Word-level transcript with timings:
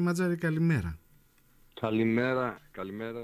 Ματζάρη, 0.00 0.36
καλημέρα. 0.36 0.98
Καλημέρα, 1.80 2.60
καλημέρα 2.70 3.20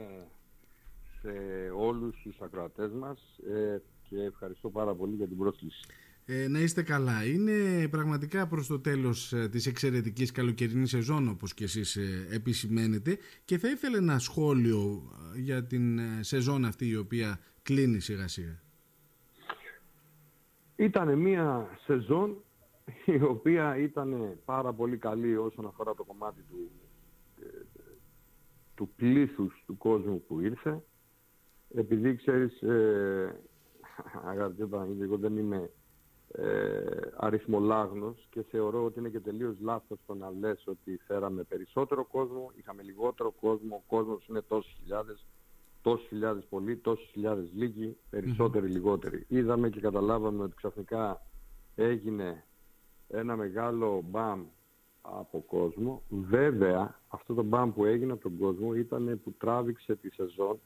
σε 1.20 1.30
όλους 1.76 2.16
τους 2.22 2.40
ακροατές 2.40 2.92
μας 2.92 3.18
ε, 3.54 3.82
και 4.08 4.16
ευχαριστώ 4.16 4.70
πάρα 4.70 4.94
πολύ 4.94 5.14
για 5.14 5.26
την 5.26 5.36
πρόσκληση. 5.36 5.80
Ε, 6.24 6.48
να 6.48 6.58
είστε 6.58 6.82
καλά. 6.82 7.24
Είναι 7.24 7.88
πραγματικά 7.88 8.46
προς 8.46 8.66
το 8.66 8.80
τέλος 8.80 9.32
ε, 9.32 9.48
της 9.48 9.66
εξαιρετικής 9.66 10.30
καλοκαιρινής 10.32 10.90
σεζόν 10.90 11.28
όπως 11.28 11.54
και 11.54 11.64
εσείς 11.64 11.96
ε, 11.96 12.26
επισημαίνετε 12.30 13.18
και 13.44 13.58
θα 13.58 13.68
ήθελα 13.68 13.96
ένα 13.96 14.18
σχόλιο 14.18 15.12
ε, 15.36 15.40
για 15.40 15.64
την 15.64 16.00
σεζόν 16.20 16.64
αυτή 16.64 16.88
η 16.88 16.96
οποία 16.96 17.40
κλείνει 17.62 18.00
σιγά 18.00 18.28
σιγά. 18.28 18.60
Ήταν 20.76 21.18
μια 21.18 21.78
σεζόν 21.84 22.42
η 23.16 23.22
οποία 23.22 23.76
ήταν 23.76 24.38
πάρα 24.44 24.72
πολύ 24.72 24.96
καλή 24.96 25.36
όσον 25.36 25.66
αφορά 25.66 25.94
το 25.94 26.04
κομμάτι 26.04 26.42
του, 26.42 26.70
του 28.74 28.90
πλήθους 28.96 29.62
του 29.66 29.76
κόσμου 29.76 30.24
που 30.26 30.40
ήρθε. 30.40 30.82
Επειδή 31.74 32.16
ξέρεις, 32.16 32.62
ε, 32.62 33.40
αγαπητέ 34.30 34.68
εγώ 35.00 35.16
δεν 35.16 35.36
είμαι 35.36 35.70
ε, 36.32 37.00
αριθμολάγνος 37.16 38.26
και 38.30 38.42
θεωρώ 38.42 38.84
ότι 38.84 38.98
είναι 38.98 39.08
και 39.08 39.20
τελείως 39.20 39.56
λάθος 39.60 39.98
το 40.06 40.14
να 40.14 40.30
λες 40.30 40.66
ότι 40.66 41.00
φέραμε 41.06 41.42
περισσότερο 41.42 42.04
κόσμο, 42.04 42.52
είχαμε 42.54 42.82
λιγότερο 42.82 43.30
κόσμο, 43.30 43.76
ο 43.76 43.82
κόσμος 43.86 44.26
είναι 44.26 44.42
τόσοι 44.42 44.76
χιλιάδες, 44.80 45.26
τόσοι 45.82 46.06
χιλιάδες 46.06 46.44
πολλοί, 46.48 46.76
τόσοι 46.76 47.06
χιλιάδες 47.06 47.50
λίγοι, 47.54 47.96
λιγότεροι. 48.68 49.24
Είδαμε 49.28 49.68
και 49.70 49.80
καταλάβαμε 49.80 50.42
ότι 50.42 50.54
ξαφνικά 50.54 51.22
έγινε 51.74 52.44
ένα 53.08 53.36
μεγάλο 53.36 54.04
μπαμ 54.08 54.44
από 55.02 55.44
κόσμο. 55.46 56.02
Βέβαια, 56.08 57.00
αυτό 57.08 57.34
το 57.34 57.42
μπαμ 57.42 57.72
που 57.72 57.84
έγινε 57.84 58.12
από 58.12 58.22
τον 58.22 58.38
κόσμο 58.38 58.74
ήταν 58.74 59.20
που 59.24 59.34
τράβηξε 59.38 59.96
τη 59.96 60.10
σεζόν 60.10 60.60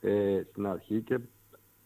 ε, 0.00 0.42
στην 0.50 0.66
αρχή 0.66 1.00
και 1.00 1.18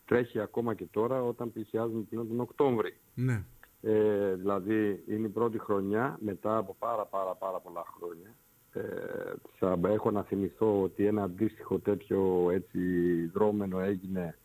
τρέχει 0.05 0.41
ακόμα 0.41 0.75
και 0.75 0.87
τώρα 0.91 1.23
όταν 1.23 1.53
πλησιάζουμε 1.53 2.03
πλέον 2.03 2.29
τον 2.29 2.41
Οκτώβρη. 2.41 2.97
Ναι. 3.15 3.45
Ε, 3.83 4.35
δηλαδή 4.35 5.05
είναι 5.09 5.27
η 5.27 5.31
πρώτη 5.31 5.59
χρονιά 5.59 6.19
μετά 6.21 6.57
από 6.57 6.77
πάρα 6.79 7.05
πάρα 7.05 7.35
πάρα 7.35 7.59
πολλά 7.59 7.85
χρόνια. 7.97 8.35
Ε, 8.73 9.33
θα 9.59 9.79
έχω 9.85 10.11
να 10.11 10.23
θυμηθώ 10.23 10.83
ότι 10.83 11.07
ένα 11.07 11.23
αντίστοιχο 11.23 11.79
τέτοιο 11.79 12.51
έτσι 12.51 12.81
δρόμενο 13.27 13.81
έγινε 13.81 14.39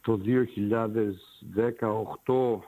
το 0.00 0.20
2018 2.24 2.58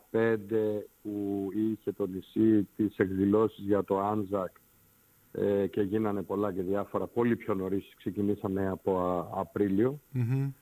που 1.01 1.49
είχε 1.53 1.91
το 1.91 2.05
νησί 2.07 2.67
τις 2.75 2.97
εκδηλώσεις 2.97 3.65
για 3.65 3.83
το 3.83 3.99
Άνζακ 3.99 4.55
ε, 5.31 5.67
και 5.67 5.81
γίνανε 5.81 6.21
πολλά 6.21 6.53
και 6.53 6.61
διάφορα. 6.61 7.07
Πολύ 7.07 7.35
πιο 7.35 7.53
νωρίς 7.53 7.93
ξεκινήσαμε 7.97 8.67
από 8.69 9.19
Απρίλιο. 9.35 9.99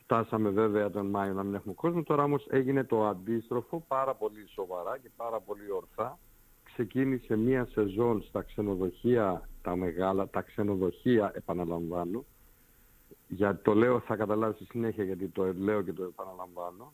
Φτάσαμε 0.02 0.48
βέβαια 0.48 0.90
τον 0.90 1.06
Μάιο 1.06 1.32
να 1.32 1.42
μην 1.42 1.54
έχουμε 1.54 1.74
κόσμο. 1.74 2.02
Τώρα 2.02 2.22
όμως 2.22 2.46
έγινε 2.50 2.84
το 2.84 3.06
αντίστροφο 3.06 3.84
πάρα 3.88 4.14
πολύ 4.14 4.48
σοβαρά 4.48 4.98
και 4.98 5.10
πάρα 5.16 5.40
πολύ 5.40 5.70
ορθά. 5.70 6.18
Ξεκίνησε 6.64 7.36
μία 7.36 7.66
σεζόν 7.66 8.22
στα 8.22 8.42
ξενοδοχεία 8.42 9.48
τα 9.62 9.76
μεγάλα, 9.76 10.28
τα 10.28 10.40
ξενοδοχεία 10.40 11.32
επαναλαμβάνω, 11.34 12.24
για 13.28 13.60
το 13.62 13.74
λέω 13.74 14.00
θα 14.00 14.16
καταλάβεις 14.16 14.56
στη 14.56 14.64
συνέχεια 14.64 15.04
γιατί 15.04 15.28
το 15.28 15.52
λέω 15.52 15.82
και 15.82 15.92
το 15.92 16.04
επαναλαμβάνω, 16.04 16.92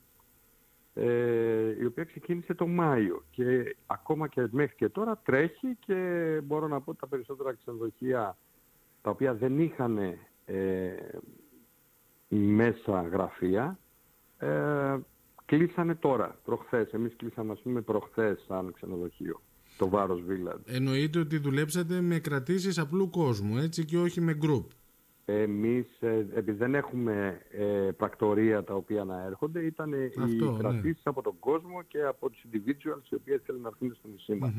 ε, 0.94 1.82
η 1.82 1.84
οποία 1.84 2.04
ξεκίνησε 2.04 2.54
το 2.54 2.66
Μάιο 2.66 3.24
και 3.30 3.76
ακόμα 3.86 4.28
και 4.28 4.48
μέχρι 4.50 4.76
και 4.76 4.88
τώρα 4.88 5.20
τρέχει 5.24 5.76
και 5.86 5.94
μπορώ 6.44 6.68
να 6.68 6.80
πω 6.80 6.90
ότι 6.90 7.00
τα 7.00 7.06
περισσότερα 7.06 7.54
ξενοδοχεία 7.54 8.36
τα 9.02 9.10
οποία 9.10 9.34
δεν 9.34 9.58
είχαν 9.58 9.98
ε, 10.44 10.94
μέσα 12.28 13.02
γραφεία 13.02 13.78
ε, 14.38 14.98
κλείσανε 15.46 15.94
τώρα, 15.94 16.38
προχθές. 16.44 16.92
Εμείς 16.92 17.16
κλείσαμε 17.16 17.52
ας 17.52 17.60
πούμε 17.60 17.80
προχθές 17.80 18.44
σαν 18.48 18.72
ξενοδοχείο, 18.72 19.40
το 19.78 19.88
Βάρος 19.88 20.22
Village. 20.28 20.60
Εννοείται 20.64 21.18
ότι 21.18 21.38
δουλέψατε 21.38 22.00
με 22.00 22.18
κρατήσεις 22.18 22.78
απλού 22.78 23.10
κόσμου, 23.10 23.56
έτσι 23.58 23.84
και 23.84 23.98
όχι 23.98 24.20
με 24.20 24.38
group. 24.42 24.64
Εμείς, 25.30 25.86
ε, 26.00 26.26
επειδή 26.34 26.58
δεν 26.58 26.74
έχουμε 26.74 27.40
ε, 27.50 27.90
πρακτορία 27.96 28.64
τα 28.64 28.74
οποία 28.74 29.04
να 29.04 29.24
έρχονται, 29.24 29.60
ήταν 29.60 29.92
οι 29.92 30.12
ναι. 30.14 30.58
κρατήσεις 30.58 31.06
από 31.06 31.22
τον 31.22 31.34
κόσμο 31.40 31.82
και 31.82 32.02
από 32.02 32.30
τους 32.30 32.42
individuals 32.46 33.10
οι 33.10 33.14
οποίοι 33.14 33.38
θέλουν 33.38 33.60
να 33.60 33.68
έρθουν 33.68 33.94
στο 33.94 34.08
νησί 34.08 34.34
μας. 34.34 34.52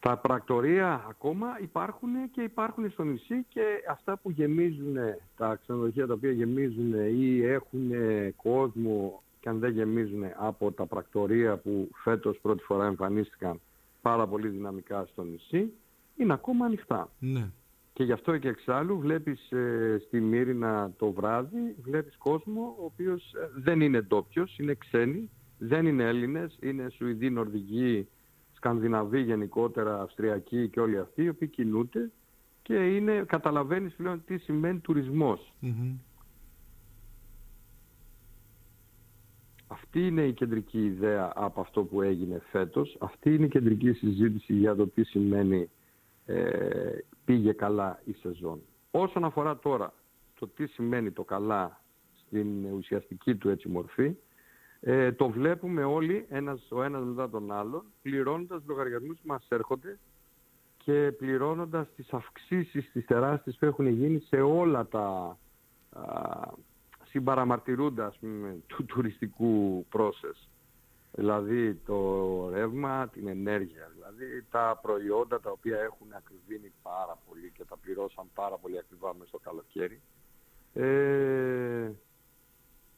Τα 0.00 0.16
πρακτορία 0.16 1.04
ακόμα 1.08 1.46
υπάρχουν 1.62 2.10
και 2.30 2.42
υπάρχουν 2.42 2.90
στο 2.90 3.02
νησί 3.04 3.44
και 3.48 3.62
αυτά 3.90 4.16
που 4.16 4.30
γεμίζουν, 4.30 4.96
τα 5.36 5.58
ξενοδοχεία 5.62 6.06
τα 6.06 6.12
οποία 6.12 6.30
γεμίζουν 6.30 6.92
ή 6.92 7.42
έχουν 7.42 7.90
κόσμο 8.36 9.22
και 9.40 9.48
αν 9.48 9.58
δεν 9.58 9.72
γεμίζουν 9.72 10.22
από 10.36 10.72
τα 10.72 10.86
πρακτορία 10.86 11.56
που 11.56 11.88
φέτος 11.94 12.38
πρώτη 12.42 12.62
φορά 12.62 12.86
εμφανίστηκαν 12.86 13.60
πάρα 14.02 14.26
πολύ 14.26 14.48
δυναμικά 14.48 15.06
στο 15.12 15.22
νησί, 15.22 15.72
είναι 16.16 16.32
ακόμα 16.32 16.64
ανοιχτά. 16.66 17.08
Ναι. 17.18 17.50
Και 17.96 18.04
γι' 18.04 18.12
αυτό 18.12 18.38
και 18.38 18.48
εξάλλου 18.48 18.98
βλέπεις 18.98 19.50
ε, 19.52 19.98
στη 20.06 20.20
Μύρινα 20.20 20.92
το 20.98 21.12
βράδυ, 21.12 21.76
βλέπεις 21.82 22.16
κόσμο 22.16 22.76
ο 22.80 22.84
οποίος 22.84 23.32
ε, 23.32 23.50
δεν 23.56 23.80
είναι 23.80 24.00
ντόπιος, 24.00 24.58
είναι 24.58 24.74
ξένοι, 24.74 25.30
δεν 25.58 25.86
είναι 25.86 26.04
Έλληνες, 26.04 26.58
είναι 26.60 26.88
Σουηδοί, 26.88 27.30
Νορβηγοί, 27.30 28.08
Σκανδιναβοί 28.52 29.20
γενικότερα, 29.20 30.00
Αυστριακοί 30.00 30.68
και 30.68 30.80
όλοι 30.80 30.98
αυτοί, 30.98 31.22
οι 31.22 31.28
οποίοι 31.28 31.48
κινούνται 31.48 32.10
και 32.62 32.74
είναι, 32.74 33.24
καταλαβαίνεις 33.26 33.94
πλέον 33.94 34.22
τι 34.26 34.38
σημαίνει 34.38 34.80
Αυτή 39.66 40.06
είναι 40.06 40.22
η 40.22 40.32
κεντρική 40.32 40.84
ιδέα 40.84 41.32
από 41.34 41.60
αυτό 41.60 41.82
που 41.82 42.02
έγινε 42.02 42.42
φέτος. 42.50 42.96
Αυτή 43.00 43.34
είναι 43.34 43.44
η 43.46 43.48
κεντρική 43.48 43.92
συζήτηση 43.92 44.52
για 44.52 44.74
το 44.74 44.86
τι 44.86 45.04
σημαίνει 45.04 45.68
ε, 46.26 46.98
πήγε 47.24 47.52
καλά 47.52 48.00
η 48.04 48.12
σεζόν. 48.12 48.60
Όσον 48.90 49.24
αφορά 49.24 49.58
τώρα 49.58 49.92
το 50.38 50.48
τι 50.48 50.66
σημαίνει 50.66 51.10
το 51.10 51.24
καλά 51.24 51.80
στην 52.26 52.64
ουσιαστική 52.64 53.34
του 53.34 53.48
έτσι 53.48 53.68
μορφή, 53.68 54.16
ε, 54.80 55.12
το 55.12 55.28
βλέπουμε 55.28 55.84
όλοι 55.84 56.26
ένας, 56.28 56.66
ο 56.70 56.82
ένας 56.82 57.02
μετά 57.04 57.30
τον 57.30 57.52
άλλον, 57.52 57.84
πληρώνοντας 58.02 58.62
λογαριασμούς 58.66 59.16
που 59.16 59.26
μας 59.26 59.46
έρχονται 59.48 59.98
και 60.76 61.12
πληρώνοντας 61.18 61.86
τις 61.96 62.12
αυξήσεις, 62.12 62.90
τις 62.92 63.04
τεράστιες 63.04 63.56
που 63.56 63.64
έχουν 63.64 63.86
γίνει 63.86 64.18
σε 64.18 64.40
όλα 64.40 64.86
τα 64.86 65.38
α, 65.90 66.02
συμπαραμαρτυρούντα 67.04 68.14
του 68.66 68.84
τουριστικού 68.84 69.86
process 69.92 70.55
δηλαδή 71.16 71.74
το 71.74 72.48
ρεύμα, 72.52 73.08
την 73.08 73.28
ενέργεια, 73.28 73.90
δηλαδή 73.94 74.46
τα 74.50 74.78
προϊόντα 74.82 75.40
τα 75.40 75.50
οποία 75.50 75.78
έχουν 75.80 76.06
ακριβήνει 76.12 76.72
πάρα 76.82 77.18
πολύ 77.28 77.52
και 77.54 77.64
τα 77.64 77.76
πληρώσαν 77.76 78.26
πάρα 78.34 78.56
πολύ 78.56 78.78
ακριβά 78.78 79.14
μέσα 79.14 79.28
στο 79.28 79.38
καλοκαίρι. 79.38 80.00
Ε, 80.74 81.90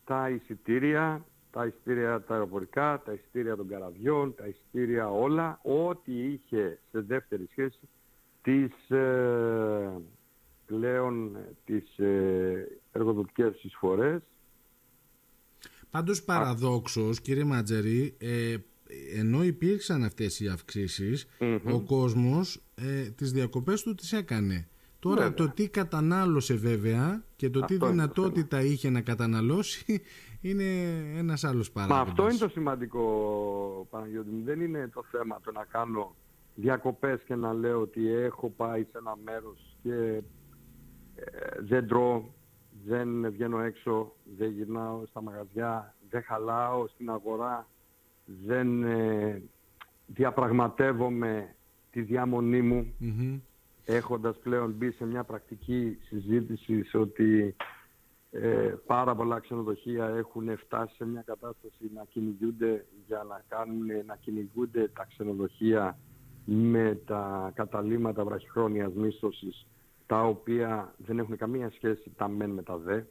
τα 0.04 0.30
εισιτήρια, 0.30 1.24
τα 1.50 1.66
εισιτήρια 1.66 2.22
τα 2.22 2.34
αεροπορικά, 2.34 3.02
τα 3.04 3.12
εισιτήρια 3.12 3.56
των 3.56 3.68
καραβιών, 3.68 4.34
τα 4.34 4.46
εισιτήρια 4.46 5.10
όλα, 5.10 5.60
ό,τι 5.62 6.32
είχε 6.32 6.78
σε 6.90 7.00
δεύτερη 7.00 7.46
σχέση 7.50 7.88
τις 8.42 8.90
ε, 8.90 10.00
πλέον 10.66 11.36
τις 11.64 11.98
ε, 11.98 12.78
εργοδοτικές 12.92 13.62
εισφορές 13.62 14.22
Πάντως 15.90 16.22
παραδόξως, 16.22 17.20
κύριε 17.20 17.44
Ματζερή, 17.44 18.14
ε, 18.18 18.56
ενώ 19.16 19.44
υπήρξαν 19.44 20.04
αυτές 20.04 20.40
οι 20.40 20.48
αυξησεις 20.48 21.26
ο 21.72 21.80
κόσμος 21.80 22.60
ε, 22.74 23.02
τις 23.02 23.32
διακοπές 23.32 23.82
του 23.82 23.94
τις 23.94 24.12
έκανε. 24.12 24.68
Τώρα 25.00 25.34
το 25.34 25.48
τι 25.48 25.68
κατανάλωσε 25.68 26.54
βέβαια 26.54 27.22
και 27.36 27.50
το 27.50 27.60
τι 27.60 27.76
δυνατότητα 27.76 28.62
είχε 28.62 28.90
να 28.90 29.00
καταναλώσει 29.00 30.02
είναι 30.48 30.64
ένας 31.16 31.44
άλλος 31.44 31.70
παράγοντας. 31.70 32.04
Μα 32.04 32.10
αυτό 32.10 32.28
είναι 32.28 32.38
το 32.38 32.48
σημαντικό 32.48 33.02
Παναγιώτη 33.90 34.30
μου. 34.30 34.44
Δεν 34.44 34.60
είναι 34.60 34.90
το 34.94 35.04
θέμα 35.10 35.40
το 35.44 35.52
να 35.52 35.64
κάνω 35.64 36.14
διακοπές 36.54 37.22
και 37.22 37.34
να 37.34 37.52
λέω 37.52 37.80
ότι 37.80 38.12
έχω 38.12 38.50
πάει 38.50 38.82
σε 38.82 38.98
ένα 38.98 39.16
μέρος 39.24 39.76
και 39.82 40.22
ε, 41.14 41.60
δεν 41.60 41.86
τρώω 41.86 42.24
δεν 42.88 43.30
βγαίνω 43.30 43.60
έξω, 43.60 44.12
δεν 44.36 44.50
γυρνάω 44.50 45.06
στα 45.06 45.22
μαγαζιά, 45.22 45.94
δεν 46.10 46.22
χαλάω 46.22 46.86
στην 46.88 47.10
αγορά, 47.10 47.66
δεν 48.24 48.82
ε, 48.82 49.42
διαπραγματεύομαι 50.06 51.54
τη 51.90 52.00
διαμονή 52.00 52.62
μου, 52.62 52.94
έχοντας 53.84 54.38
πλέον 54.38 54.70
μπει 54.72 54.90
σε 54.90 55.04
μια 55.04 55.24
πρακτική 55.24 55.98
συζήτηση 56.02 56.84
ότι 56.92 57.54
Ε, 58.30 58.74
πάρα 58.86 59.14
πολλά 59.14 59.38
ξενοδοχεία 59.40 60.06
έχουν 60.06 60.56
φτάσει 60.58 60.94
σε 60.94 61.06
μια 61.06 61.22
κατάσταση 61.26 61.90
να 61.94 62.04
κυνηγούνται 62.04 62.86
για 63.06 63.26
να, 63.28 63.42
κάνουν, 63.48 63.86
να 64.06 64.16
κυνηγούνται 64.16 64.88
τα 64.88 65.04
ξενοδοχεία 65.04 65.98
με 66.44 67.00
τα 67.06 67.52
καταλήμματα 67.54 68.24
βραχυχρόνιας 68.24 68.92
μίσθωσης 68.92 69.66
τα 70.08 70.24
οποία 70.24 70.94
δεν 70.96 71.18
έχουν 71.18 71.36
καμία 71.36 71.70
σχέση 71.70 72.12
τα 72.16 72.28
μεν 72.28 72.50
με 72.50 72.62
τα 72.62 72.76
δε 72.76 73.02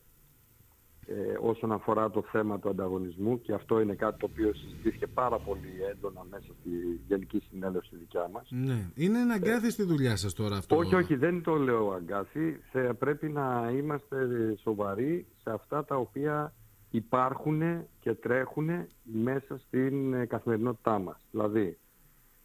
ε, 1.09 1.37
όσον 1.41 1.71
αφορά 1.71 2.09
το 2.09 2.23
θέμα 2.31 2.59
του 2.59 2.69
ανταγωνισμού 2.69 3.41
και 3.41 3.53
αυτό 3.53 3.79
είναι 3.79 3.93
κάτι 3.93 4.19
το 4.19 4.27
οποίο 4.31 4.53
συζητήθηκε 4.53 5.07
πάρα 5.07 5.39
πολύ 5.39 5.73
έντονα 5.91 6.25
μέσα 6.29 6.47
στη 6.59 6.69
Γενική 7.07 7.43
Συνέλευση 7.49 7.95
δικιά 7.95 8.29
μας. 8.31 8.47
Ναι. 8.49 8.89
Είναι 8.95 9.19
ένα 9.19 9.33
αγκάθι 9.33 9.71
στη 9.71 9.83
δουλειά 9.83 10.15
σας 10.15 10.33
τώρα 10.33 10.57
αυτό. 10.57 10.75
Όχι, 10.75 10.95
όχι, 10.95 11.15
δεν 11.15 11.41
το 11.41 11.55
λέω 11.55 11.91
αγκάθι. 11.91 12.59
πρέπει 12.97 13.29
να 13.29 13.73
είμαστε 13.77 14.17
σοβαροί 14.61 15.25
σε 15.43 15.51
αυτά 15.51 15.85
τα 15.85 15.95
οποία 15.95 16.53
υπάρχουν 16.89 17.61
και 17.99 18.13
τρέχουν 18.13 18.69
μέσα 19.03 19.57
στην 19.57 20.27
καθημερινότητά 20.27 20.99
μας. 20.99 21.17
Δηλαδή, 21.31 21.77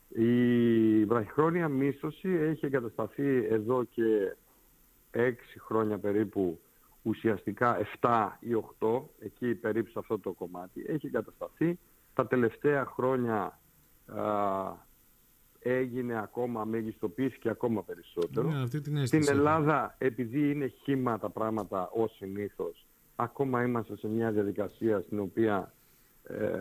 η 0.08 1.04
βραχυχρόνια 1.04 1.68
μίσθωση 1.68 2.28
έχει 2.28 2.66
εγκατασταθεί 2.66 3.46
εδώ 3.50 3.84
και 3.84 4.36
έξι 5.12 5.60
χρόνια 5.60 5.98
περίπου 5.98 6.60
ουσιαστικά 7.02 7.78
7 8.00 8.28
ή 8.40 8.50
8, 8.78 9.02
εκεί 9.18 9.54
περίπου 9.54 9.90
σε 9.90 9.98
αυτό 9.98 10.18
το 10.18 10.32
κομμάτι, 10.32 10.84
έχει 10.86 11.06
εγκατασταθεί. 11.06 11.78
Τα 12.14 12.26
τελευταία 12.26 12.84
χρόνια 12.84 13.60
α, 14.06 14.90
έγινε 15.58 16.18
ακόμα, 16.18 16.64
μεγιστοποιήθηκε 16.64 17.48
ακόμα 17.48 17.82
περισσότερο. 17.82 18.48
Ναι, 18.48 18.62
αυτή 18.62 18.80
την 18.80 19.06
Στην 19.06 19.28
Ελλάδα, 19.28 19.94
επειδή 19.98 20.50
είναι 20.50 20.66
χήμα 20.66 21.18
τα 21.18 21.30
πράγματα 21.30 21.90
ως 21.92 22.16
συνήθως, 22.16 22.86
ακόμα 23.16 23.62
είμαστε 23.62 23.96
σε 23.96 24.08
μια 24.08 24.30
διαδικασία 24.30 25.00
στην 25.00 25.18
οποία 25.18 25.72
ε, 26.22 26.58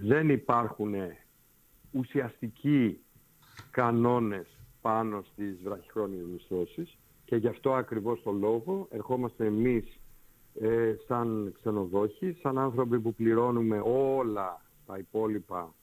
δεν 0.00 0.28
υπάρχουν 0.28 0.94
ουσιαστικοί 1.90 3.00
κανόνες 3.70 4.46
πάνω 4.80 5.22
στις 5.32 5.62
βραχυχρόνιες 5.62 6.24
μισθώσεις 6.32 6.98
και 7.30 7.36
γι' 7.36 7.46
αυτό 7.48 7.72
ακριβώς 7.72 8.22
το 8.22 8.32
λόγο 8.32 8.86
ερχόμαστε 8.90 9.46
εμείς 9.46 10.00
ε, 10.60 10.94
σαν 11.06 11.52
ξενοδόχοι, 11.58 12.36
σαν 12.42 12.58
άνθρωποι 12.58 13.00
που 13.00 13.14
πληρώνουμε 13.14 13.82
όλα 13.84 14.60
τα 14.86 14.98
υπόλοιπα 14.98 15.74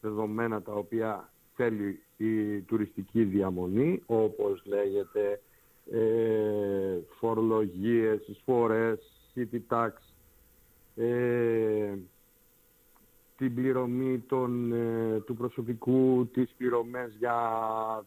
δεδομένα 0.00 0.62
τα 0.62 0.72
οποία 0.72 1.32
θέλει 1.54 2.02
η 2.16 2.60
τουριστική 2.60 3.24
διαμονή, 3.24 4.02
όπως 4.06 4.62
λέγεται 4.66 5.40
ε, 5.90 6.98
φορολογίες, 7.18 8.28
εισφορές, 8.28 8.98
city 9.34 9.60
tax, 9.68 9.90
ε, 10.96 11.94
την 13.40 13.54
πληρωμή 13.54 14.18
των, 14.18 14.72
ε, 14.72 15.20
του 15.20 15.34
προσωπικού, 15.34 16.28
τις 16.32 16.50
πληρωμές 16.56 17.14
για 17.18 17.36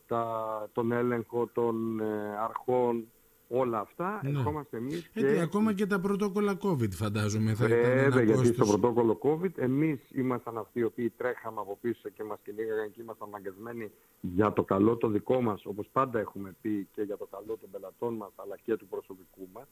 τα, 0.08 0.26
τον 0.74 0.92
έλεγχο 0.92 1.50
των 1.54 2.00
ε, 2.00 2.38
αρχών, 2.44 3.06
όλα 3.48 3.80
αυτά, 3.80 4.20
ναι. 4.24 4.30
ερχόμαστε 4.30 4.78
εμείς 4.78 5.08
και... 5.14 5.20
Έτσι, 5.20 5.40
ακόμα 5.40 5.74
και 5.74 5.86
τα 5.86 6.00
πρωτόκολλα 6.00 6.58
COVID 6.62 6.92
φαντάζομαι 6.92 7.54
θα 7.54 7.66
ήταν 7.66 7.80
ένα 7.80 8.22
γιατί 8.22 8.46
στο 8.46 8.66
πρωτόκολλο 8.66 9.20
COVID 9.24 9.58
εμείς 9.58 10.00
ήμασταν 10.12 10.58
αυτοί 10.58 10.80
οι 10.80 10.84
οποίοι 10.84 11.10
τρέχαμε 11.10 11.60
από 11.60 11.78
πίσω 11.82 12.10
και 12.10 12.24
μας 12.24 12.40
κυνήγαγαν 12.44 12.92
και 12.92 13.02
ήμασταν 13.02 13.28
αναγκασμένοι 13.28 13.92
για 14.22 14.54
το 14.54 14.64
καλό 14.64 14.98
το 14.98 15.08
δικό 15.08 15.42
μας, 15.42 15.66
όπως 15.66 15.90
πάντα 15.92 16.20
έχουμε 16.20 16.56
πει 16.62 16.88
και 16.92 17.02
για 17.02 17.18
το 17.18 17.28
καλό 17.32 17.58
των 17.62 17.70
πελατών 17.72 18.14
μας 18.14 18.32
αλλά 18.36 18.58
και 18.64 18.76
του 18.76 18.88
προσωπικού 18.88 19.48
μας, 19.54 19.68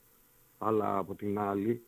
αλλά 0.58 0.98
από 0.98 1.16
την 1.16 1.40
άλλη 1.40 1.82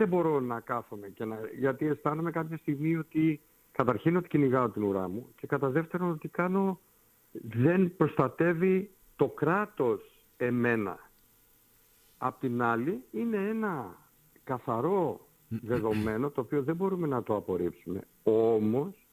δεν 0.00 0.08
μπορώ 0.08 0.40
να 0.40 0.60
κάθομαι 0.60 1.08
και 1.08 1.24
να... 1.24 1.40
γιατί 1.58 1.86
αισθάνομαι 1.86 2.30
κάποια 2.30 2.56
στιγμή 2.56 2.96
ότι 2.96 3.40
καταρχήν 3.72 4.16
ότι 4.16 4.28
κυνηγάω 4.28 4.68
την 4.70 4.82
ουρά 4.82 5.08
μου 5.08 5.32
και 5.36 5.46
κατά 5.46 5.68
δεύτερον 5.70 6.10
ότι 6.10 6.28
κάνω 6.28 6.80
δεν 7.32 7.96
προστατεύει 7.96 8.90
το 9.16 9.28
κράτος 9.28 10.26
εμένα. 10.36 10.98
Απ' 12.18 12.40
την 12.40 12.62
άλλη 12.62 13.04
είναι 13.10 13.36
ένα 13.36 13.98
καθαρό 14.44 15.26
δεδομένο 15.48 16.30
το 16.30 16.40
οποίο 16.40 16.62
δεν 16.62 16.76
μπορούμε 16.76 17.06
να 17.06 17.22
το 17.22 17.36
απορρίψουμε. 17.36 18.00
Όμως 18.22 19.06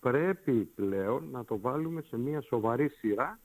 πρέπει 0.00 0.52
πλέον 0.52 1.28
να 1.30 1.44
το 1.44 1.58
βάλουμε 1.58 2.00
σε 2.00 2.18
μια 2.18 2.40
σοβαρή 2.40 2.88
σειρά 2.88 3.38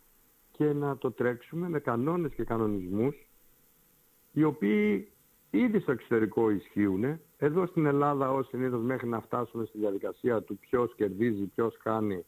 και 0.52 0.74
να 0.74 0.98
το 0.98 1.12
τρέξουμε 1.12 1.70
με 1.70 1.80
κανόνες 1.80 2.34
και 2.34 2.44
κανονισμούς 2.44 3.28
οι 4.32 4.44
οποίοι 4.44 5.12
ήδη 5.58 5.80
στο 5.80 5.92
εξωτερικό 5.92 6.50
ισχύουν. 6.50 7.20
Εδώ 7.38 7.66
στην 7.66 7.86
Ελλάδα 7.86 8.32
ως 8.32 8.48
συνήθως 8.48 8.82
μέχρι 8.82 9.08
να 9.08 9.22
φτάσουμε 9.22 9.66
στη 9.66 9.78
διαδικασία 9.78 10.42
του 10.42 10.58
ποιος 10.58 10.96
κερδίζει, 10.96 11.44
ποιος 11.44 11.78
κάνει, 11.84 12.26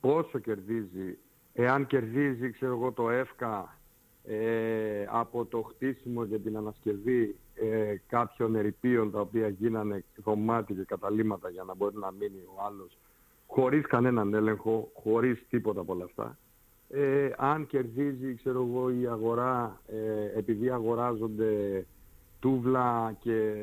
πόσο 0.00 0.38
κερδίζει, 0.38 1.18
εάν 1.52 1.86
κερδίζει 1.86 2.50
ξέρω 2.50 2.72
εγώ 2.72 2.92
το 2.92 3.10
ΕΦΚΑ 3.10 3.78
ε, 4.24 5.04
από 5.08 5.44
το 5.44 5.62
χτίσιμο 5.62 6.24
για 6.24 6.38
την 6.38 6.56
ανασκευή 6.56 7.36
ε, 7.54 7.94
κάποιων 8.06 8.54
ερηπείων 8.54 9.10
τα 9.10 9.20
οποία 9.20 9.48
γίνανε 9.48 10.04
δωμάτια 10.16 10.74
και 10.74 10.84
καταλήμματα 10.84 11.50
για 11.50 11.62
να 11.62 11.74
μπορεί 11.74 11.96
να 11.96 12.10
μείνει 12.10 12.42
ο 12.56 12.62
άλλος 12.66 12.98
χωρίς 13.46 13.86
κανέναν 13.86 14.34
έλεγχο, 14.34 14.90
χωρίς 14.94 15.44
τίποτα 15.50 15.80
από 15.80 15.92
όλα 15.92 16.04
αυτά. 16.04 16.38
Ε, 16.88 17.30
αν 17.36 17.66
κερδίζει 17.66 18.34
ξέρω 18.34 18.66
εγώ 18.68 18.90
η 18.90 19.06
αγορά 19.06 19.80
ε, 19.86 20.38
επειδή 20.38 20.70
αγοράζονται 20.70 21.84
τούβλα 22.42 23.16
και 23.20 23.54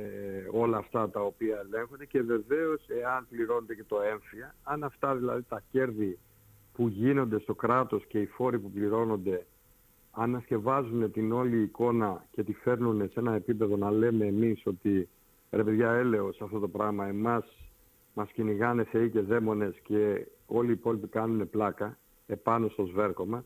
όλα 0.52 0.78
αυτά 0.78 1.10
τα 1.10 1.22
οποία 1.22 1.66
ελέγχονται 1.66 2.06
και 2.06 2.22
βεβαίως 2.22 2.82
εάν 2.88 3.28
πληρώνεται 3.30 3.76
και 3.76 3.84
το 3.88 4.02
έμφυα, 4.02 4.56
αν 4.64 4.84
αυτά 4.84 5.16
δηλαδή 5.16 5.44
τα 5.50 5.64
κέρδη 5.72 6.20
που 6.74 6.88
γίνονται 6.88 7.40
στο 7.40 7.56
κράτος 7.56 8.06
και 8.06 8.20
οι 8.20 8.26
φόροι 8.26 8.60
που 8.60 8.72
πληρώνονται 8.72 9.46
ανασκευάζουν 10.12 11.12
την 11.12 11.32
όλη 11.32 11.62
εικόνα 11.62 12.26
και 12.32 12.44
τη 12.44 12.54
φέρνουν 12.54 13.10
σε 13.10 13.20
ένα 13.20 13.34
επίπεδο 13.34 13.78
να 13.78 13.92
λέμε 13.92 14.26
εμείς 14.26 14.62
ότι 14.66 15.10
ρε 15.52 15.64
παιδιά 15.64 15.92
έλεος 15.92 16.42
αυτό 16.42 16.60
το 16.60 16.68
πράγμα 16.68 17.06
εμάς 17.08 17.46
μας 18.14 18.32
κυνηγάνε 18.32 18.84
θεοί 18.84 19.10
και 19.10 19.22
δαίμονες 19.22 19.80
και 19.84 20.28
όλοι 20.46 20.70
οι 20.70 20.74
υπόλοιποι 20.74 21.08
κάνουν 21.08 21.50
πλάκα 21.50 21.98
επάνω 22.28 22.68
στο 22.68 22.86
σβέρκο 22.86 23.44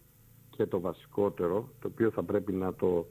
και 0.49 0.65
το 0.65 0.79
βασικότερο 0.79 1.69
το 1.79 1.87
οποίο 1.87 2.11
θα 2.11 2.23
πρέπει 2.23 2.51
να 2.51 2.73
το 2.73 3.05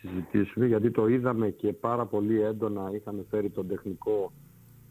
συζητήσουμε 0.00 0.66
γιατί 0.66 0.90
το 0.90 1.06
είδαμε 1.06 1.50
και 1.50 1.72
πάρα 1.72 2.06
πολύ 2.06 2.40
έντονα. 2.40 2.90
Είχαμε 2.94 3.24
φέρει 3.30 3.50
τον 3.50 3.68
τεχνικό 3.68 4.32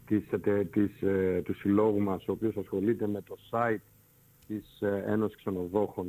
της, 0.06 0.24
της, 0.70 1.02
ε, 1.02 1.42
του 1.44 1.54
συλλόγου 1.54 2.00
μας 2.00 2.28
ο 2.28 2.32
οποίος 2.32 2.56
ασχολείται 2.56 3.06
με 3.06 3.22
το 3.22 3.36
site 3.50 3.82
της 4.46 4.80
ε, 4.80 5.04
Ένωσης 5.06 5.36
Ξενοδόχων 5.36 6.06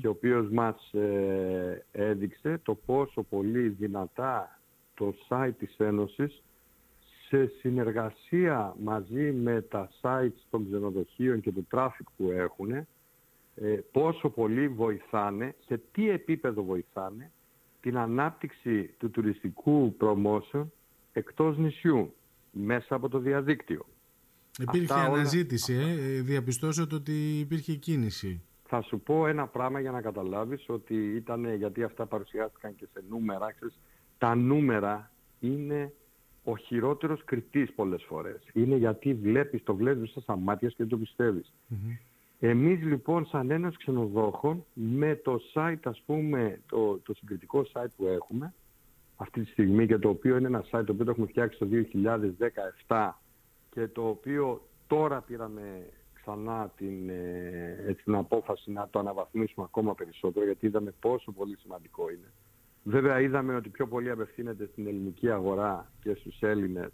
και 0.00 0.06
ο 0.06 0.10
οποίος 0.10 0.50
μας 0.50 0.92
ε, 0.92 1.84
έδειξε 1.92 2.60
το 2.62 2.74
πόσο 2.74 3.22
πολύ 3.22 3.68
δυνατά 3.68 4.60
το 4.94 5.14
site 5.28 5.52
της 5.58 5.76
Ένωσης 5.78 6.42
σε 7.28 7.46
συνεργασία 7.46 8.76
μαζί 8.82 9.32
με 9.32 9.62
τα 9.62 9.90
sites 10.00 10.40
των 10.50 10.66
ξενοδοχείων 10.66 11.40
και 11.40 11.52
του 11.52 11.66
traffic 11.70 12.06
που 12.16 12.30
έχουν 12.30 12.86
πόσο 13.92 14.28
πολύ 14.28 14.68
βοηθάνε, 14.68 15.54
σε 15.66 15.80
τι 15.92 16.10
επίπεδο 16.10 16.62
βοηθάνε 16.62 17.32
την 17.80 17.98
ανάπτυξη 17.98 18.94
του 18.98 19.10
τουριστικού 19.10 19.96
promotion 20.00 20.66
εκτός 21.12 21.58
νησιού, 21.58 22.14
μέσα 22.50 22.94
από 22.94 23.08
το 23.08 23.18
διαδίκτυο. 23.18 23.86
Υπήρχε 24.58 24.94
αναζήτηση, 24.94 25.74
ε, 25.74 26.20
διαπιστώσατε 26.20 26.94
ότι 26.94 27.38
υπήρχε 27.38 27.74
κίνηση. 27.74 28.42
Θα 28.64 28.82
σου 28.82 29.00
πω 29.00 29.26
ένα 29.26 29.46
πράγμα 29.46 29.80
για 29.80 29.90
να 29.90 30.00
καταλάβεις 30.00 30.68
ότι 30.68 30.94
ήταν, 30.94 31.54
γιατί 31.54 31.82
αυτά 31.82 32.06
παρουσιάστηκαν 32.06 32.74
και 32.74 32.86
σε 32.92 33.04
νούμερα, 33.08 33.52
ξέρεις, 33.52 33.78
τα 34.18 34.34
νούμερα 34.34 35.10
είναι 35.40 35.92
ο 36.44 36.56
χειρότερος 36.56 37.24
κριτής 37.24 37.72
πολλές 37.72 38.04
φορές. 38.08 38.48
Είναι 38.52 38.76
γιατί 38.76 39.14
βλέπεις, 39.14 39.62
το 39.62 39.74
βλέπεις 39.74 40.16
στα 40.20 40.36
μάτια 40.36 40.68
και 40.68 40.74
δεν 40.78 40.88
το 40.88 40.96
πιστευεις 40.96 41.52
εμείς 42.40 42.82
λοιπόν 42.82 43.26
σαν 43.26 43.50
ένας 43.50 43.76
ξενοδόχων 43.76 44.64
με 44.72 45.14
το 45.16 45.40
site 45.54 45.80
ας 45.82 46.02
πούμε, 46.06 46.60
το, 46.66 46.98
το 46.98 47.14
συγκριτικό 47.14 47.64
site 47.72 47.90
που 47.96 48.06
έχουμε 48.06 48.54
αυτή 49.16 49.40
τη 49.40 49.50
στιγμή 49.50 49.86
και 49.86 49.98
το 49.98 50.08
οποίο 50.08 50.36
είναι 50.36 50.46
ένα 50.46 50.64
site 50.70 50.82
το 50.86 50.92
οποίο 50.92 51.04
το 51.04 51.10
έχουμε 51.10 51.26
φτιάξει 51.26 51.58
το 51.58 51.68
2017 52.86 53.10
και 53.70 53.88
το 53.88 54.08
οποίο 54.08 54.68
τώρα 54.86 55.20
πήραμε 55.20 55.86
ξανά 56.14 56.72
την, 56.76 57.08
ε, 57.08 57.96
την 58.04 58.14
απόφαση 58.14 58.70
να 58.70 58.88
το 58.90 58.98
αναβαθμίσουμε 58.98 59.66
ακόμα 59.68 59.94
περισσότερο 59.94 60.44
γιατί 60.44 60.66
είδαμε 60.66 60.94
πόσο 61.00 61.32
πολύ 61.32 61.56
σημαντικό 61.56 62.10
είναι. 62.10 62.32
Βέβαια 62.82 63.20
είδαμε 63.20 63.54
ότι 63.54 63.68
πιο 63.68 63.86
πολύ 63.86 64.10
απευθύνεται 64.10 64.68
στην 64.72 64.86
ελληνική 64.86 65.30
αγορά 65.30 65.92
και 66.00 66.14
στους 66.14 66.40
Έλληνες 66.40 66.92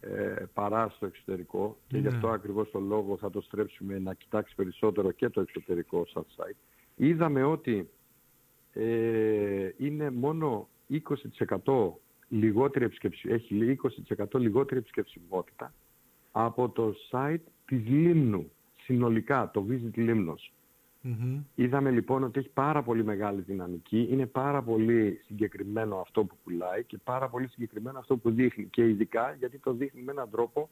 ε, 0.00 0.44
παρά 0.54 0.88
στο 0.88 1.06
εξωτερικό 1.06 1.76
και 1.86 1.98
γι' 1.98 2.06
αυτό 2.06 2.26
ναι. 2.26 2.34
ακριβώς 2.34 2.70
το 2.70 2.80
λόγο 2.80 3.16
θα 3.16 3.30
το 3.30 3.40
στρέψουμε 3.40 3.98
να 3.98 4.14
κοιτάξει 4.14 4.54
περισσότερο 4.54 5.10
και 5.10 5.28
το 5.28 5.40
εξωτερικό 5.40 6.06
σαν 6.06 6.24
site. 6.36 6.56
Είδαμε 6.96 7.42
ότι 7.42 7.90
ε, 8.72 9.70
είναι 9.76 10.10
μόνο 10.10 10.68
20% 11.64 11.92
λιγότερη 12.28 12.84
επισκεψη... 12.84 13.28
έχει 13.28 13.78
20% 14.14 14.40
λιγότερη 14.40 14.80
επισκεψιμότητα 14.80 15.74
από 16.32 16.68
το 16.68 16.94
site 17.10 17.44
της 17.64 17.86
Λίμνου, 17.86 18.50
συνολικά, 18.82 19.50
το 19.52 19.66
Visit 19.68 19.98
Limnos. 19.98 20.50
Είδαμε 21.54 21.90
λοιπόν 21.90 22.22
ότι 22.22 22.38
έχει 22.38 22.48
πάρα 22.48 22.82
πολύ 22.82 23.04
μεγάλη 23.04 23.40
δυναμική, 23.40 24.08
είναι 24.10 24.26
πάρα 24.26 24.62
πολύ 24.62 25.20
συγκεκριμένο 25.24 25.96
αυτό 25.96 26.24
που 26.24 26.36
πουλάει 26.44 26.84
και 26.84 26.98
πάρα 27.04 27.28
πολύ 27.28 27.48
συγκεκριμένο 27.48 27.98
αυτό 27.98 28.16
που 28.16 28.30
δείχνει 28.30 28.64
και 28.64 28.88
ειδικά 28.88 29.36
γιατί 29.38 29.58
το 29.58 29.72
δείχνει 29.72 30.02
με 30.02 30.12
έναν 30.12 30.30
τρόπο 30.30 30.70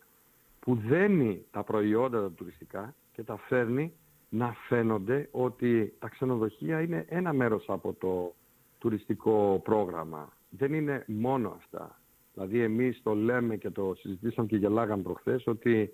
που 0.60 0.74
δένει 0.74 1.44
τα 1.50 1.62
προϊόντα 1.62 2.20
τα 2.20 2.30
τουριστικά 2.30 2.94
και 3.12 3.22
τα 3.22 3.36
φέρνει 3.36 3.92
να 4.28 4.52
φαίνονται 4.68 5.28
ότι 5.30 5.94
τα 5.98 6.08
ξενοδοχεία 6.08 6.80
είναι 6.80 7.04
ένα 7.08 7.32
μέρος 7.32 7.64
από 7.68 7.92
το 7.92 8.34
τουριστικό 8.78 9.60
πρόγραμμα. 9.64 10.32
Δεν 10.50 10.72
είναι 10.72 11.04
μόνο 11.06 11.48
αυτά. 11.56 12.00
Δηλαδή 12.34 12.60
εμείς 12.60 13.00
το 13.02 13.14
λέμε 13.14 13.56
και 13.56 13.70
το 13.70 13.94
συζητήσαμε 13.98 14.48
και 14.48 14.56
γελάγαμε 14.56 15.02
προχθές 15.02 15.46
ότι 15.46 15.92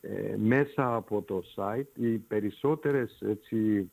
ε, 0.00 0.36
μέσα 0.36 0.94
από 0.94 1.22
το 1.22 1.42
site. 1.56 1.98
Οι 1.98 2.18
περισσότερες 2.18 3.20
έτσι, 3.20 3.90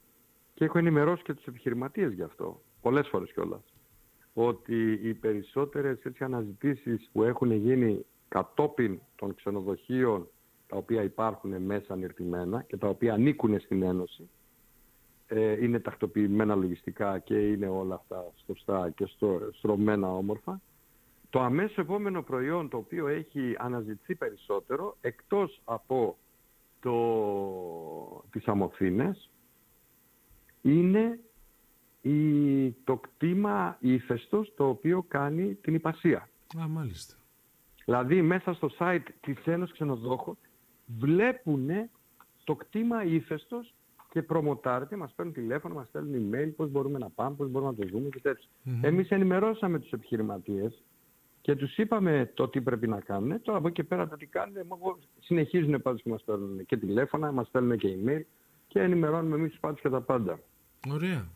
και 0.53 0.65
έχω 0.65 0.77
ενημερώσει 0.77 1.23
και 1.23 1.33
τους 1.33 1.45
επιχειρηματίες 1.45 2.13
γι' 2.13 2.23
αυτό, 2.23 2.61
πολλές 2.81 3.07
φορές 3.07 3.31
κιόλας, 3.31 3.73
ότι 4.33 4.99
οι 5.03 5.13
περισσότερες 5.13 5.99
έτσι, 6.03 6.23
αναζητήσεις 6.23 7.09
που 7.11 7.23
έχουν 7.23 7.51
γίνει 7.51 8.05
κατόπιν 8.27 8.99
των 9.15 9.35
ξενοδοχείων 9.35 10.27
τα 10.67 10.77
οποία 10.77 11.03
υπάρχουν 11.03 11.61
μέσα 11.61 11.93
ανερτημένα 11.93 12.61
και 12.61 12.77
τα 12.77 12.87
οποία 12.87 13.13
ανήκουν 13.13 13.59
στην 13.59 13.83
Ένωση, 13.83 14.29
ε, 15.27 15.63
είναι 15.63 15.79
τακτοποιημένα 15.79 16.55
λογιστικά 16.55 17.19
και 17.19 17.47
είναι 17.47 17.67
όλα 17.67 17.95
αυτά 17.95 18.31
σωστά 18.45 18.89
και 18.89 19.09
στρωμένα 19.51 20.13
όμορφα, 20.13 20.61
το 21.29 21.39
αμέσως 21.39 21.77
επόμενο 21.77 22.23
προϊόν 22.23 22.69
το 22.69 22.77
οποίο 22.77 23.07
έχει 23.07 23.55
αναζητηθεί 23.57 24.15
περισσότερο, 24.15 24.97
εκτός 25.01 25.61
από 25.65 26.17
το, 26.79 28.23
τις 28.29 28.47
αμοθήνες, 28.47 29.29
είναι 30.61 31.19
η, 32.01 32.71
το 32.71 32.97
κτήμα 32.97 33.77
ύφεστος 33.79 34.53
το 34.55 34.67
οποίο 34.67 35.05
κάνει 35.07 35.55
την 35.55 35.73
υπασία. 35.73 36.29
Α, 36.61 36.67
μάλιστα. 36.67 37.15
Δηλαδή 37.85 38.21
μέσα 38.21 38.53
στο 38.53 38.69
site 38.79 39.05
της 39.21 39.45
Ένωσης 39.45 39.73
Ξενοδόχων 39.73 40.37
βλέπουν 40.99 41.69
το 42.43 42.55
κτήμα 42.55 43.03
ύφεστος 43.03 43.73
και 44.09 44.21
προμοτάρεται, 44.21 44.95
μας 44.95 45.13
παίρνουν 45.15 45.33
τηλέφωνο, 45.33 45.73
μας 45.73 45.87
στέλνουν 45.87 46.31
email, 46.33 46.51
πώς 46.55 46.69
μπορούμε 46.71 46.97
να 46.97 47.09
πάμε, 47.09 47.35
πώς 47.35 47.49
μπορούμε 47.49 47.71
να 47.71 47.77
το 47.77 47.87
δούμε 47.91 48.09
και 48.09 48.19
τέτοια. 48.19 48.47
Εμείς 48.81 49.09
ενημερώσαμε 49.09 49.79
τους 49.79 49.91
επιχειρηματίες 49.91 50.83
και 51.49 51.55
τους 51.55 51.77
είπαμε 51.77 52.31
το 52.33 52.47
τι 52.47 52.61
πρέπει 52.61 52.87
να 52.87 52.99
κάνουν. 52.99 53.41
Τώρα 53.41 53.57
από 53.57 53.67
εκεί 53.67 53.75
και 53.75 53.83
πέρα 53.83 54.07
το 54.07 54.15
τι 54.17 54.25
κάνουν, 54.25 54.55
συνεχίζουν 55.19 55.81
πάντως 55.81 56.01
και 56.01 56.09
μας 56.09 56.23
παίρνουν 56.23 56.65
και 56.65 56.77
τηλέφωνα, 56.77 57.31
μας 57.31 57.47
στέλνουν 57.47 57.77
και 57.77 57.87
email 57.87 58.21
και 58.67 58.79
ενημερώνουμε 58.79 59.35
εμείς 59.35 59.49
τους 59.49 59.59
πάντως 59.59 59.81
και 59.81 59.89
τα 59.89 60.01
πάντα. 60.01 60.39
Ωραία. 60.91 61.31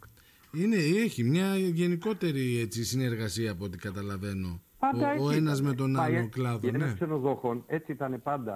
Είναι, 0.53 0.75
έχει 0.75 1.24
μια 1.24 1.58
γενικότερη 1.58 2.60
έτσι, 2.60 2.84
συνεργασία 2.84 3.51
από 3.51 3.63
ό,τι 3.63 3.77
καταλαβαίνω. 3.77 4.62
Πάντα 4.79 5.15
ο, 5.20 5.25
ο 5.25 5.32
ένας 5.32 5.62
με 5.62 5.74
τον 5.74 6.00
άλλο 6.00 6.29
κλάδο. 6.29 6.70
Για 6.70 6.77
ναι. 6.77 6.93
ξενοδόχων 6.93 7.63
έτσι 7.67 7.91
ήταν 7.91 8.22
πάντα, 8.24 8.53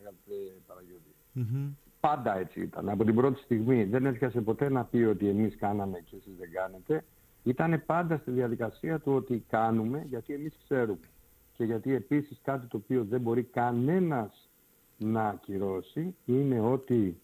αγαπητέ 0.00 0.34
Παραγιώτη. 0.66 1.76
Πάντα 2.00 2.38
έτσι 2.38 2.60
ήταν. 2.60 2.88
Από 2.88 3.04
την 3.04 3.14
πρώτη 3.14 3.40
στιγμή 3.40 3.84
δεν 3.84 4.06
έρχεσαι 4.06 4.40
ποτέ 4.40 4.68
να 4.68 4.84
πει 4.84 4.98
ότι 4.98 5.28
εμείς 5.28 5.56
κάναμε 5.56 5.98
και 6.04 6.16
εσείς 6.16 6.32
δεν 6.38 6.50
κάνετε 6.52 7.04
ήταν 7.48 7.82
πάντα 7.86 8.16
στη 8.16 8.30
διαδικασία 8.30 8.98
του 8.98 9.12
ότι 9.12 9.44
κάνουμε 9.48 10.04
γιατί 10.08 10.34
εμείς 10.34 10.56
ξέρουμε. 10.64 11.08
Και 11.52 11.64
γιατί 11.64 11.94
επίσης 11.94 12.40
κάτι 12.42 12.66
το 12.66 12.76
οποίο 12.76 13.04
δεν 13.04 13.20
μπορεί 13.20 13.42
κανένας 13.42 14.50
να 14.98 15.28
ακυρώσει 15.28 16.14
είναι 16.24 16.60
ότι 16.60 17.20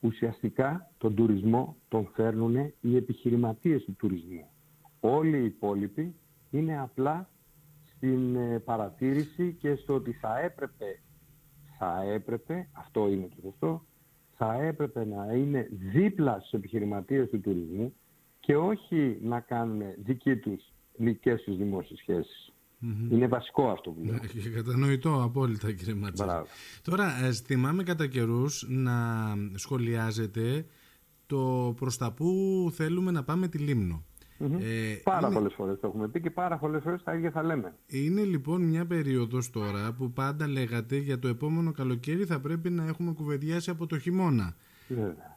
ουσιαστικά 0.00 0.90
τον 0.98 1.14
τουρισμό 1.14 1.76
τον 1.88 2.08
φέρνουν 2.14 2.72
οι 2.80 2.96
επιχειρηματίες 2.96 3.84
του 3.84 3.94
τουρισμού. 3.98 4.46
Όλοι 5.00 5.38
οι 5.38 5.44
υπόλοιποι 5.44 6.14
είναι 6.50 6.80
απλά 6.80 7.28
στην 7.96 8.36
ε, 8.36 8.58
παρατήρηση 8.58 9.56
και 9.60 9.74
στο 9.74 9.94
ότι 9.94 10.12
θα 10.12 10.38
έπρεπε, 10.38 11.00
θα 11.78 12.02
έπρεπε, 12.02 12.68
αυτό 12.72 13.08
είναι 13.08 13.28
το 13.28 13.36
σωστό, 13.42 13.84
θα 14.36 14.54
έπρεπε 14.54 15.04
να 15.04 15.32
είναι 15.32 15.68
δίπλα 15.70 16.38
στους 16.38 16.52
επιχειρηματίες 16.52 17.28
του 17.28 17.40
τουρισμού 17.40 17.94
και 18.46 18.56
όχι 18.56 19.18
να 19.22 19.40
κάνουν 19.40 19.82
δική 20.04 20.36
τους 20.36 20.72
δικές 20.96 21.42
τους 21.42 21.56
δημόσιες 21.56 22.04
Είναι 23.10 23.26
βασικό 23.26 23.70
αυτό 23.70 23.90
που 23.90 24.04
λέω. 24.04 24.14
Ναι, 24.14 24.50
κατανοητό 24.54 25.22
απόλυτα 25.22 25.72
κύριε 25.72 25.94
Ματσέλη. 25.94 26.30
Τώρα 26.82 27.24
ε, 27.24 27.32
θυμάμαι 27.32 27.82
κατά 27.82 28.06
καιρούς 28.06 28.66
να 28.68 28.92
σχολιάζετε 29.54 30.66
το 31.26 31.74
προς 31.76 31.96
τα 31.96 32.12
που 32.12 32.70
θέλουμε 32.72 33.10
να 33.10 33.24
πάμε 33.24 33.48
τη 33.48 33.58
Λίμνο. 33.58 34.04
Ε, 34.38 35.00
πάρα 35.02 35.26
είναι... 35.26 35.36
πολλές 35.36 35.54
φορές 35.54 35.80
το 35.80 35.86
έχουμε 35.86 36.08
πει 36.08 36.20
και 36.20 36.30
πάρα 36.30 36.58
πολλές 36.58 36.82
φορές 36.82 37.02
τα 37.02 37.14
ίδια 37.14 37.30
θα 37.30 37.42
λέμε. 37.42 37.74
Είναι 37.86 38.22
λοιπόν 38.22 38.62
μια 38.62 38.86
περίοδος 38.86 39.50
τώρα 39.50 39.92
που 39.92 40.12
πάντα 40.12 40.48
λέγατε 40.48 40.96
για 40.96 41.18
το 41.18 41.28
επόμενο 41.28 41.72
καλοκαίρι 41.72 42.24
θα 42.24 42.40
πρέπει 42.40 42.70
να 42.70 42.86
έχουμε 42.86 43.12
κουβεντιάσει 43.12 43.70
από 43.70 43.86
το 43.86 43.98
χειμώνα. 43.98 44.56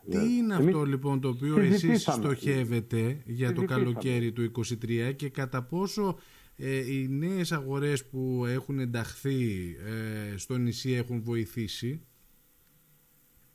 Τι 0.09 0.37
είναι 0.37 0.55
αυτό 0.55 0.83
λοιπόν 0.83 1.21
το 1.21 1.27
οποίο 1.29 1.59
εσείς 1.59 2.01
στοχεύετε 2.01 3.21
για 3.25 3.53
το 3.53 3.63
καλοκαίρι 3.63 4.31
του 4.31 4.51
2023 4.51 5.13
και 5.15 5.29
κατά 5.29 5.63
πόσο 5.63 6.17
ε, 6.57 6.93
οι 6.93 7.07
νέες 7.09 7.51
αγορές 7.51 8.05
που 8.05 8.43
έχουν 8.47 8.79
ενταχθεί 8.79 9.75
ε, 10.33 10.37
στο 10.37 10.57
νησί 10.57 10.91
έχουν 10.91 11.21
βοηθήσει; 11.21 12.01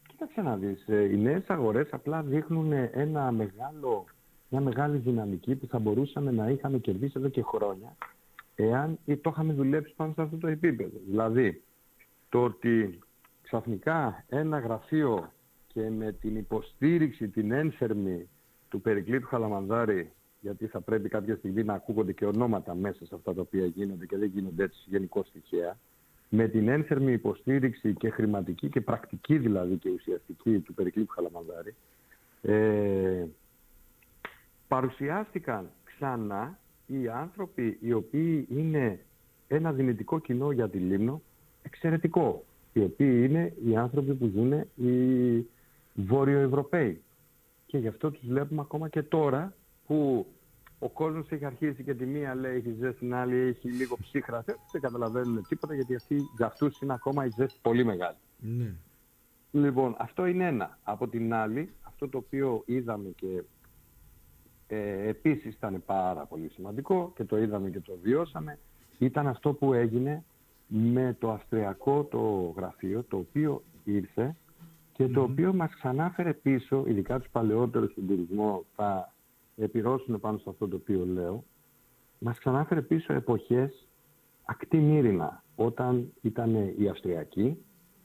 Κοίταξε 0.08 0.42
να 0.42 0.56
δεις, 0.56 0.84
ε, 0.88 1.04
οι 1.04 1.16
νέες 1.16 1.44
αγορές 1.46 1.88
απλά 1.90 2.22
δείχνουν 2.22 2.72
ένα 2.72 3.32
μεγάλο, 3.32 4.04
μια 4.48 4.60
μεγάλη 4.60 4.98
δυναμική 4.98 5.54
που 5.54 5.66
θα 5.66 5.78
μπορούσαμε 5.78 6.30
να 6.30 6.48
είχαμε 6.48 6.78
κερδίσει 6.78 7.12
εδώ 7.16 7.28
και 7.28 7.42
χρόνια 7.42 7.96
εάν 8.54 8.98
το 9.04 9.30
είχαμε 9.30 9.52
δουλέψει 9.52 9.94
πάνω 9.96 10.12
σε 10.12 10.22
αυτό 10.22 10.36
το 10.36 10.46
επίπεδο. 10.46 10.98
Δηλαδή, 11.06 11.62
το 12.28 12.44
ότι 12.44 12.98
ξαφνικά 13.42 14.24
ένα 14.28 14.58
γραφείο 14.58 15.32
και 15.74 15.90
με 15.90 16.12
την 16.12 16.36
υποστήριξη, 16.36 17.28
την 17.28 17.52
ένθερμη 17.52 18.28
του 18.68 18.80
Περικλήτου 18.80 19.26
Χαλαμανδάρη, 19.26 20.12
γιατί 20.40 20.66
θα 20.66 20.80
πρέπει 20.80 21.08
κάποια 21.08 21.36
στιγμή 21.36 21.62
να 21.64 21.74
ακούγονται 21.74 22.12
και 22.12 22.26
ονόματα 22.26 22.74
μέσα 22.74 23.06
σε 23.06 23.14
αυτά 23.14 23.34
τα 23.34 23.40
οποία 23.40 23.66
γίνονται 23.66 24.06
και 24.06 24.16
δεν 24.16 24.30
γίνονται 24.34 24.62
έτσι 24.62 24.78
γενικώ 24.86 25.24
τυχαία, 25.32 25.78
με 26.28 26.48
την 26.48 26.68
ένθερμη 26.68 27.12
υποστήριξη 27.12 27.94
και 27.94 28.10
χρηματική 28.10 28.68
και 28.68 28.80
πρακτική 28.80 29.38
δηλαδή 29.38 29.76
και 29.76 29.90
ουσιαστική 29.90 30.58
του 30.58 30.74
Περικλήτου 30.74 31.12
Χαλαμανδάρη, 31.12 31.74
ε, 32.42 33.24
παρουσιάστηκαν 34.68 35.70
ξανά 35.84 36.58
οι 36.86 37.08
άνθρωποι 37.08 37.78
οι 37.80 37.92
οποίοι 37.92 38.46
είναι 38.50 39.00
ένα 39.48 39.72
δυνητικό 39.72 40.18
κοινό 40.18 40.50
για 40.50 40.68
τη 40.68 40.78
Λίμνο, 40.78 41.22
εξαιρετικό, 41.62 42.44
οι 42.72 42.80
οποίοι 42.80 43.26
είναι 43.28 43.52
οι 43.66 43.76
άνθρωποι 43.76 44.14
που 44.14 44.30
ζουν 44.34 44.52
οι 44.74 45.46
Βόρειο-Ευρωπαίοι. 45.94 47.02
Και 47.66 47.78
γι' 47.78 47.88
αυτό 47.88 48.10
τους 48.10 48.26
βλέπουμε 48.26 48.60
ακόμα 48.60 48.88
και 48.88 49.02
τώρα 49.02 49.54
που 49.86 50.26
ο 50.78 50.88
κόσμος 50.88 51.30
έχει 51.30 51.44
αρχίσει 51.44 51.82
και 51.84 51.94
τη 51.94 52.06
μία 52.06 52.34
λέει 52.34 52.56
έχει 52.56 52.72
ζέστη, 52.72 52.98
την 52.98 53.14
άλλη 53.14 53.36
έχει 53.36 53.68
λίγο 53.68 53.96
ψύχρα. 54.00 54.42
Δεν 54.72 54.80
καταλαβαίνουν 54.80 55.46
τίποτα 55.48 55.74
γιατί 55.74 55.94
αυτοί, 55.94 56.16
για 56.36 56.46
αυτούς 56.46 56.80
είναι 56.80 56.92
ακόμα 56.92 57.24
η 57.26 57.28
ζέστη 57.36 57.58
πολύ 57.62 57.84
μεγάλη. 57.84 58.16
Ναι. 58.38 58.74
Λοιπόν, 59.50 59.94
αυτό 59.98 60.26
είναι 60.26 60.46
ένα. 60.46 60.78
Από 60.82 61.08
την 61.08 61.34
άλλη, 61.34 61.74
αυτό 61.82 62.08
το 62.08 62.18
οποίο 62.18 62.62
είδαμε 62.66 63.08
και 63.08 63.42
ε, 64.66 65.08
επίσης 65.08 65.54
ήταν 65.54 65.82
πάρα 65.86 66.24
πολύ 66.26 66.48
σημαντικό 66.48 67.12
και 67.14 67.24
το 67.24 67.38
είδαμε 67.38 67.70
και 67.70 67.80
το 67.80 67.98
βιώσαμε, 68.02 68.58
ήταν 68.98 69.26
αυτό 69.26 69.52
που 69.52 69.72
έγινε 69.72 70.24
με 70.66 71.16
το 71.18 71.30
αυστριακό 71.30 72.04
το 72.04 72.52
γραφείο, 72.56 73.04
το 73.08 73.16
οποίο 73.16 73.62
ήρθε 73.84 74.36
και 74.96 75.08
το 75.08 75.22
οποίο 75.22 75.54
μας 75.54 75.74
ξανάφερε 75.74 76.32
πίσω, 76.32 76.84
ειδικά 76.86 77.18
τους 77.18 77.28
παλαιότερους 77.30 77.90
στον 77.90 78.06
τουρισμό 78.06 78.64
θα 78.74 79.12
επιρρώσουν 79.56 80.20
πάνω 80.20 80.38
σε 80.38 80.50
αυτό 80.50 80.68
το 80.68 80.76
οποίο 80.76 81.06
λέω, 81.06 81.44
μας 82.18 82.38
ξανάφερε 82.38 82.82
πίσω 82.82 83.12
εποχές 83.12 83.86
ακτή 84.44 84.76
μύρινα, 84.76 85.42
όταν 85.56 86.12
ήταν 86.20 86.54
οι 86.78 86.88
Αυστριακοί 86.88 87.56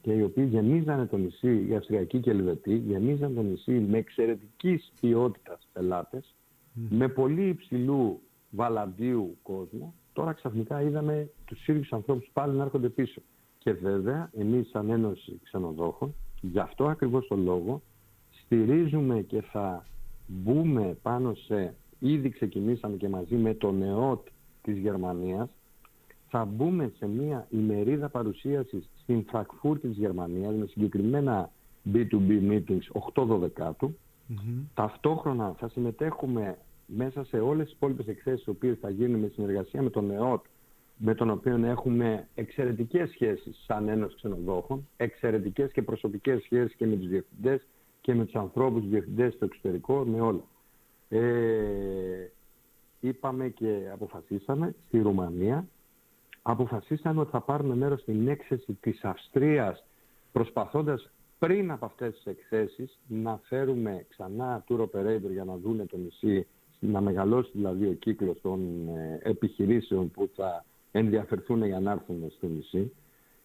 και 0.01 0.13
οι 0.13 0.21
οποίοι 0.21 0.47
γεμίζανε 0.49 1.05
το 1.05 1.17
νησί, 1.17 1.65
οι 1.69 1.75
Αυστριακοί 1.75 2.19
και 2.19 2.29
οι 2.29 2.33
Ελβετοί, 2.33 2.75
γεμίζαν 2.75 3.35
το 3.35 3.41
νησί 3.41 3.71
με 3.71 3.97
εξαιρετικής 3.97 4.91
ποιότητας 5.01 5.67
πελάτες, 5.73 6.35
με 6.73 7.07
πολύ 7.07 7.47
υψηλού 7.47 8.21
βαλαντίου 8.49 9.37
κόσμο. 9.43 9.93
Τώρα 10.13 10.33
ξαφνικά 10.33 10.81
είδαμε 10.81 11.29
τους 11.45 11.67
ίδιους 11.67 11.93
ανθρώπους 11.93 12.29
πάλι 12.33 12.57
να 12.57 12.63
έρχονται 12.63 12.89
πίσω. 12.89 13.21
Και 13.57 13.73
βέβαια, 13.73 14.29
εμείς 14.37 14.69
σαν 14.69 14.89
Ένωση 14.89 15.39
Ξενοδόχων, 15.43 16.15
Γι' 16.41 16.59
αυτό 16.59 16.85
ακριβώς 16.85 17.27
το 17.27 17.35
λόγο 17.35 17.81
στηρίζουμε 18.29 19.21
και 19.21 19.41
θα 19.41 19.85
μπούμε 20.27 20.97
πάνω 21.01 21.33
σε, 21.33 21.75
ήδη 21.99 22.29
ξεκινήσαμε 22.29 22.97
και 22.97 23.09
μαζί 23.09 23.35
με 23.35 23.53
το 23.53 23.71
ΝΕΟΤ 23.71 24.27
της 24.61 24.77
Γερμανίας, 24.77 25.49
θα 26.29 26.45
μπούμε 26.45 26.91
σε 26.97 27.07
μια 27.07 27.47
ημερίδα 27.49 28.09
παρουσίασης 28.09 28.89
στην 29.01 29.23
Φραγκφούρτη 29.23 29.87
της 29.87 29.97
Γερμανίας 29.97 30.55
με 30.55 30.65
συγκεκριμένα 30.65 31.51
B2B 31.93 32.49
meetings 32.49 33.13
8-12 33.13 33.71
του. 33.77 33.97
Ταυτόχρονα 34.73 35.55
θα 35.57 35.69
συμμετέχουμε 35.69 36.57
μέσα 36.85 37.23
σε 37.23 37.39
όλες 37.39 37.65
τις 37.65 37.75
υπόλοιπες 37.75 38.07
εκθέσεις 38.07 38.45
οι 38.45 38.49
οποίες 38.49 38.77
θα 38.81 38.89
γίνουν 38.89 39.19
με 39.19 39.27
συνεργασία 39.27 39.81
με 39.81 39.89
τον 39.89 40.11
ΕΟΤ 40.11 40.45
με 41.01 41.15
τον 41.15 41.29
οποίο 41.29 41.65
έχουμε 41.65 42.27
εξαιρετικές 42.35 43.09
σχέσεις 43.09 43.63
σαν 43.65 43.87
Ένωση 43.87 44.15
Ξενοδόχων, 44.15 44.87
εξαιρετικές 44.97 45.71
και 45.71 45.81
προσωπικές 45.81 46.41
σχέσεις 46.43 46.75
και 46.75 46.85
με 46.85 46.95
τους 46.95 47.07
διευθυντές 47.07 47.67
και 48.01 48.13
με 48.13 48.25
τους 48.25 48.35
ανθρώπους 48.35 48.89
διευθυντές 48.89 49.33
στο 49.33 49.45
εξωτερικό, 49.45 50.03
με 50.05 50.21
όλα. 50.21 50.43
Ε, 51.09 52.29
είπαμε 52.99 53.47
και 53.49 53.89
αποφασίσαμε 53.93 54.75
στη 54.87 54.99
Ρουμανία, 55.01 55.67
αποφασίσαμε 56.41 57.21
ότι 57.21 57.31
θα 57.31 57.41
πάρουμε 57.41 57.75
μέρος 57.75 58.01
στην 58.01 58.27
έξεση 58.27 58.77
της 58.81 59.03
Αυστρίας 59.03 59.85
προσπαθώντας 60.31 61.09
πριν 61.39 61.71
από 61.71 61.85
αυτές 61.85 62.13
τις 62.13 62.25
εκθέσεις 62.25 62.99
να 63.07 63.39
φέρουμε 63.43 64.05
ξανά 64.09 64.63
tour 64.67 64.79
operator 64.79 65.31
για 65.31 65.43
να 65.43 65.55
δούνε 65.57 65.85
το 65.85 65.97
νησί, 65.97 66.47
να 66.79 67.01
μεγαλώσει 67.01 67.51
δηλαδή 67.53 67.85
ο 67.85 67.93
κύκλος 67.93 68.41
των 68.41 68.87
ε, 68.87 69.19
επιχειρήσεων 69.23 70.11
που 70.11 70.29
θα 70.35 70.65
ενδιαφερθούν 70.91 71.65
για 71.65 71.79
να 71.79 71.91
έρθουν 71.91 72.29
στο 72.29 72.47
νησί. 72.47 72.91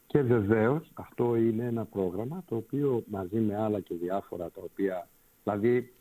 Και 0.06 0.22
βεβαίως 0.22 0.90
αυτό 0.94 1.36
είναι 1.36 1.64
ένα 1.64 1.84
πρόγραμμα 1.84 2.42
το 2.48 2.56
οποίο 2.56 3.04
μαζί 3.06 3.38
με 3.38 3.56
άλλα 3.56 3.80
και 3.80 3.94
διάφορα 3.94 4.50
τα 4.50 4.60
οποία, 4.64 5.08
δηλαδή, 5.44 5.92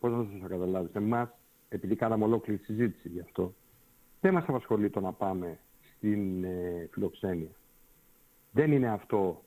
πώς 0.00 0.12
να 0.12 0.26
σας 0.32 0.48
καταλάβετε, 0.48 0.98
εμάς, 0.98 1.28
επειδή 1.68 1.94
κάναμε 1.96 2.24
ολόκληρη 2.24 2.60
συζήτηση 2.64 3.08
γι' 3.08 3.20
αυτό, 3.20 3.54
δεν 4.20 4.32
μας 4.32 4.44
απασχολεί 4.46 4.90
το 4.90 5.00
να 5.00 5.12
πάμε 5.12 5.58
στην 5.96 6.44
ε, 6.44 6.88
φιλοξένεια. 6.92 7.50
Δεν 8.50 8.72
είναι 8.72 8.90
αυτό 8.90 9.42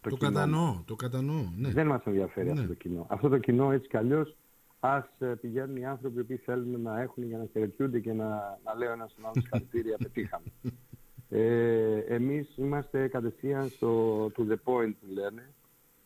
το, 0.00 0.10
το 0.10 0.16
κοινό. 0.16 0.30
Κατανοώ, 0.32 0.82
το 0.84 0.94
κατανοώ, 0.94 1.52
ναι. 1.56 1.68
Δεν 1.68 1.86
μας 1.86 2.02
ενδιαφέρει 2.04 2.46
ναι. 2.46 2.52
αυτό 2.52 2.66
το 2.66 2.74
κοινό. 2.74 3.06
Αυτό 3.08 3.28
το 3.28 3.38
κοινό 3.38 3.72
έτσι 3.72 3.88
κι 3.88 3.96
αλλιώς 3.96 4.36
ας 4.84 5.08
ε, 5.18 5.26
πηγαίνουν 5.26 5.76
οι 5.76 5.86
άνθρωποι 5.86 6.24
που 6.24 6.40
θέλουν 6.44 6.80
να 6.80 7.00
έχουν 7.00 7.24
για 7.24 7.38
να 7.38 7.46
χαιρετιούνται 7.52 8.00
και 8.00 8.12
να, 8.12 8.58
να 8.64 8.74
λέω 8.76 8.92
ένα 8.92 9.06
στον 9.06 9.24
άλλο 9.24 9.34
συγχαρητήρια, 9.34 9.96
πετύχαμε. 10.02 10.46
Ε, 11.28 11.98
εμείς 11.98 12.56
είμαστε 12.56 13.08
κατευθείαν 13.08 13.68
στο 13.68 14.24
to 14.26 14.40
the 14.40 14.56
point 14.64 14.92
που 15.00 15.06
λένε 15.12 15.54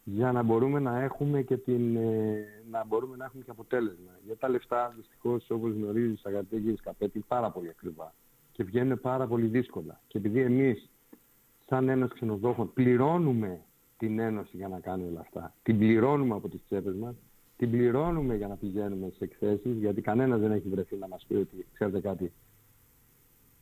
για 0.04 0.32
να 0.32 0.42
μπορούμε 0.42 0.80
να 0.80 1.00
έχουμε 1.00 1.42
και, 1.42 1.56
την, 1.56 1.96
ε, 1.96 2.44
να 2.70 2.84
μπορούμε 2.84 3.16
να 3.16 3.24
έχουμε 3.24 3.42
και 3.42 3.50
αποτέλεσμα. 3.50 4.10
Για 4.24 4.36
τα 4.36 4.48
λεφτά, 4.48 4.92
δυστυχώς, 4.96 5.50
όπως 5.50 5.72
γνωρίζεις, 5.72 6.24
αγαπητέ 6.24 6.56
κύριε 6.56 6.76
Σκαπέτη, 6.76 7.24
πάρα 7.28 7.50
πολύ 7.50 7.68
ακριβά 7.68 8.14
και 8.52 8.64
βγαίνουν 8.64 9.00
πάρα 9.00 9.26
πολύ 9.26 9.46
δύσκολα. 9.46 10.00
Και 10.06 10.18
επειδή 10.18 10.40
εμείς, 10.40 10.90
σαν 11.68 11.88
ένας 11.88 12.12
ξενοδόχων, 12.12 12.72
πληρώνουμε 12.72 13.60
την 13.96 14.18
Ένωση 14.18 14.56
για 14.56 14.68
να 14.68 14.80
κάνει 14.80 15.04
όλα 15.04 15.20
αυτά, 15.20 15.54
την 15.62 15.78
πληρώνουμε 15.78 16.34
από 16.34 16.48
τις 16.48 16.64
τσέπες 16.64 16.94
μας, 16.94 17.14
την 17.56 17.70
πληρώνουμε 17.70 18.34
για 18.34 18.48
να 18.48 18.56
πηγαίνουμε 18.56 19.10
σε 19.16 19.24
εκθέσεις, 19.24 19.76
γιατί 19.76 20.00
κανένας 20.00 20.40
δεν 20.40 20.52
έχει 20.52 20.68
βρεθεί 20.68 20.96
να 20.96 21.08
μας 21.08 21.24
πει 21.28 21.34
ότι, 21.34 21.66
ξέρετε 21.72 22.00
κάτι, 22.00 22.32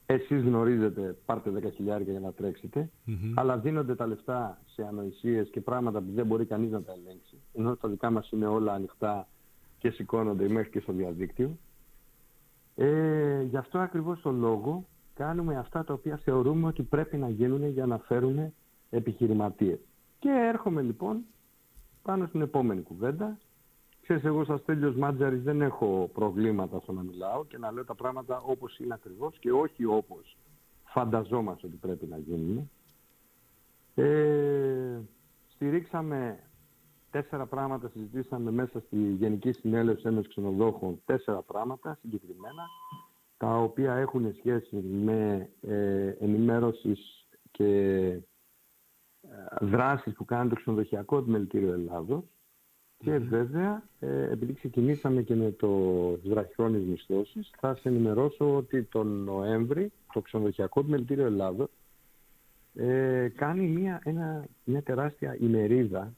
εσείς 0.07 0.43
γνωρίζετε, 0.43 1.17
πάρτε 1.25 1.51
10 1.51 1.71
χιλιάρια 1.75 2.11
για 2.11 2.21
να 2.21 2.33
τρεξετε 2.33 2.91
αλλά 3.35 3.59
δίνονται 3.59 3.95
τα 3.95 4.07
λεφτά 4.07 4.59
σε 4.65 4.83
ανοησίες 4.83 5.49
και 5.51 5.61
πράγματα 5.61 6.01
που 6.01 6.13
δεν 6.15 6.27
μπορεί 6.27 6.45
κανείς 6.45 6.71
να 6.71 6.83
τα 6.83 6.93
ελέγξει, 6.93 7.37
ενώ 7.53 7.77
τα 7.77 7.89
δικά 7.89 8.11
μας 8.11 8.31
είναι 8.31 8.47
όλα 8.47 8.73
ανοιχτά 8.73 9.29
και 9.79 9.91
σηκώνονται 9.91 10.49
μέχρι 10.49 10.71
και 10.71 10.81
στο 10.81 10.93
διαδίκτυο. 10.93 11.59
Ε, 12.77 13.43
γι' 13.43 13.57
αυτό 13.57 13.79
ακριβώς 13.79 14.21
το 14.21 14.33
λόγο 14.33 14.87
κάνουμε 15.15 15.57
αυτά 15.57 15.85
τα 15.85 15.93
οποία 15.93 16.17
θεωρούμε 16.17 16.67
ότι 16.67 16.83
πρέπει 16.83 17.17
να 17.17 17.29
γίνουν 17.29 17.69
για 17.69 17.87
να 17.87 17.99
φέρουν 17.99 18.53
επιχειρηματίες. 18.91 19.79
Και 20.19 20.29
έρχομαι 20.29 20.83
λοιπόν 20.83 21.21
πάνω 22.03 22.27
στην 22.27 22.41
επόμενη 22.41 22.83
κουβέντα 22.83 23.39
Ξέρεις, 24.05 24.25
εγώ 24.25 24.45
σαν 24.45 24.63
τέλειος 24.65 24.95
μάτζαρης 24.97 25.43
δεν 25.43 25.63
έχω 25.63 26.11
προβλήματα 26.13 26.81
στο 26.81 26.93
να 26.93 27.03
μιλάω 27.03 27.45
και 27.45 27.59
να 27.59 27.73
λέω 27.73 27.85
τα 27.85 27.95
πράγματα 27.95 28.41
όπως 28.41 28.79
είναι 28.79 28.95
ακριβώς 28.95 29.39
και 29.39 29.53
όχι 29.53 29.85
όπως 29.85 30.37
φανταζόμαστε 30.85 31.67
ότι 31.67 31.77
πρέπει 31.77 32.07
να 32.07 32.19
γίνουν. 32.19 32.71
Ε, 33.95 35.01
στηρίξαμε 35.49 36.39
τέσσερα 37.11 37.47
πράγματα, 37.47 37.89
συζητήσαμε 37.89 38.51
μέσα 38.51 38.81
στη 38.81 38.97
Γενική 38.97 39.53
Συνέλευση 39.53 40.07
Ένωσης 40.07 40.29
Ξενοδόχων 40.29 41.01
τέσσερα 41.05 41.43
πράγματα 41.43 41.99
συγκεκριμένα, 42.01 42.63
τα 43.37 43.57
οποία 43.57 43.95
έχουν 43.95 44.35
σχέση 44.35 44.77
με 44.77 45.51
ε, 45.61 46.09
ενημέρωσης 46.09 47.29
και 47.51 47.75
ε, 48.09 48.27
δράσεις 49.61 50.13
που 50.13 50.25
κάνει 50.25 50.49
το 50.49 50.55
ξενοδοχειακό 50.55 51.17
επιμελητήριο 51.17 51.73
Ελλάδος, 51.73 52.34
και 53.05 53.19
βέβαια, 53.19 53.83
ε, 54.01 54.31
επειδή 54.31 54.53
ξεκινήσαμε 54.53 55.23
και 55.23 55.35
με 55.35 55.51
το 55.51 55.69
βραχυχρόνιες 56.25 56.83
μισθώσεις, 56.83 57.51
θα 57.61 57.75
σε 57.75 57.89
ενημερώσω 57.89 58.57
ότι 58.57 58.83
τον 58.83 59.25
Νοέμβρη 59.25 59.93
το 60.13 60.21
ξενοδοχειακό 60.21 60.81
επιμελητήριο 60.81 61.27
Ελλάδος 61.27 61.69
ε, 62.75 63.29
κάνει 63.37 63.67
μια, 63.67 64.01
ένα, 64.05 64.47
μια 64.65 64.83
τεράστια 64.83 65.37
ημερίδα 65.41 66.15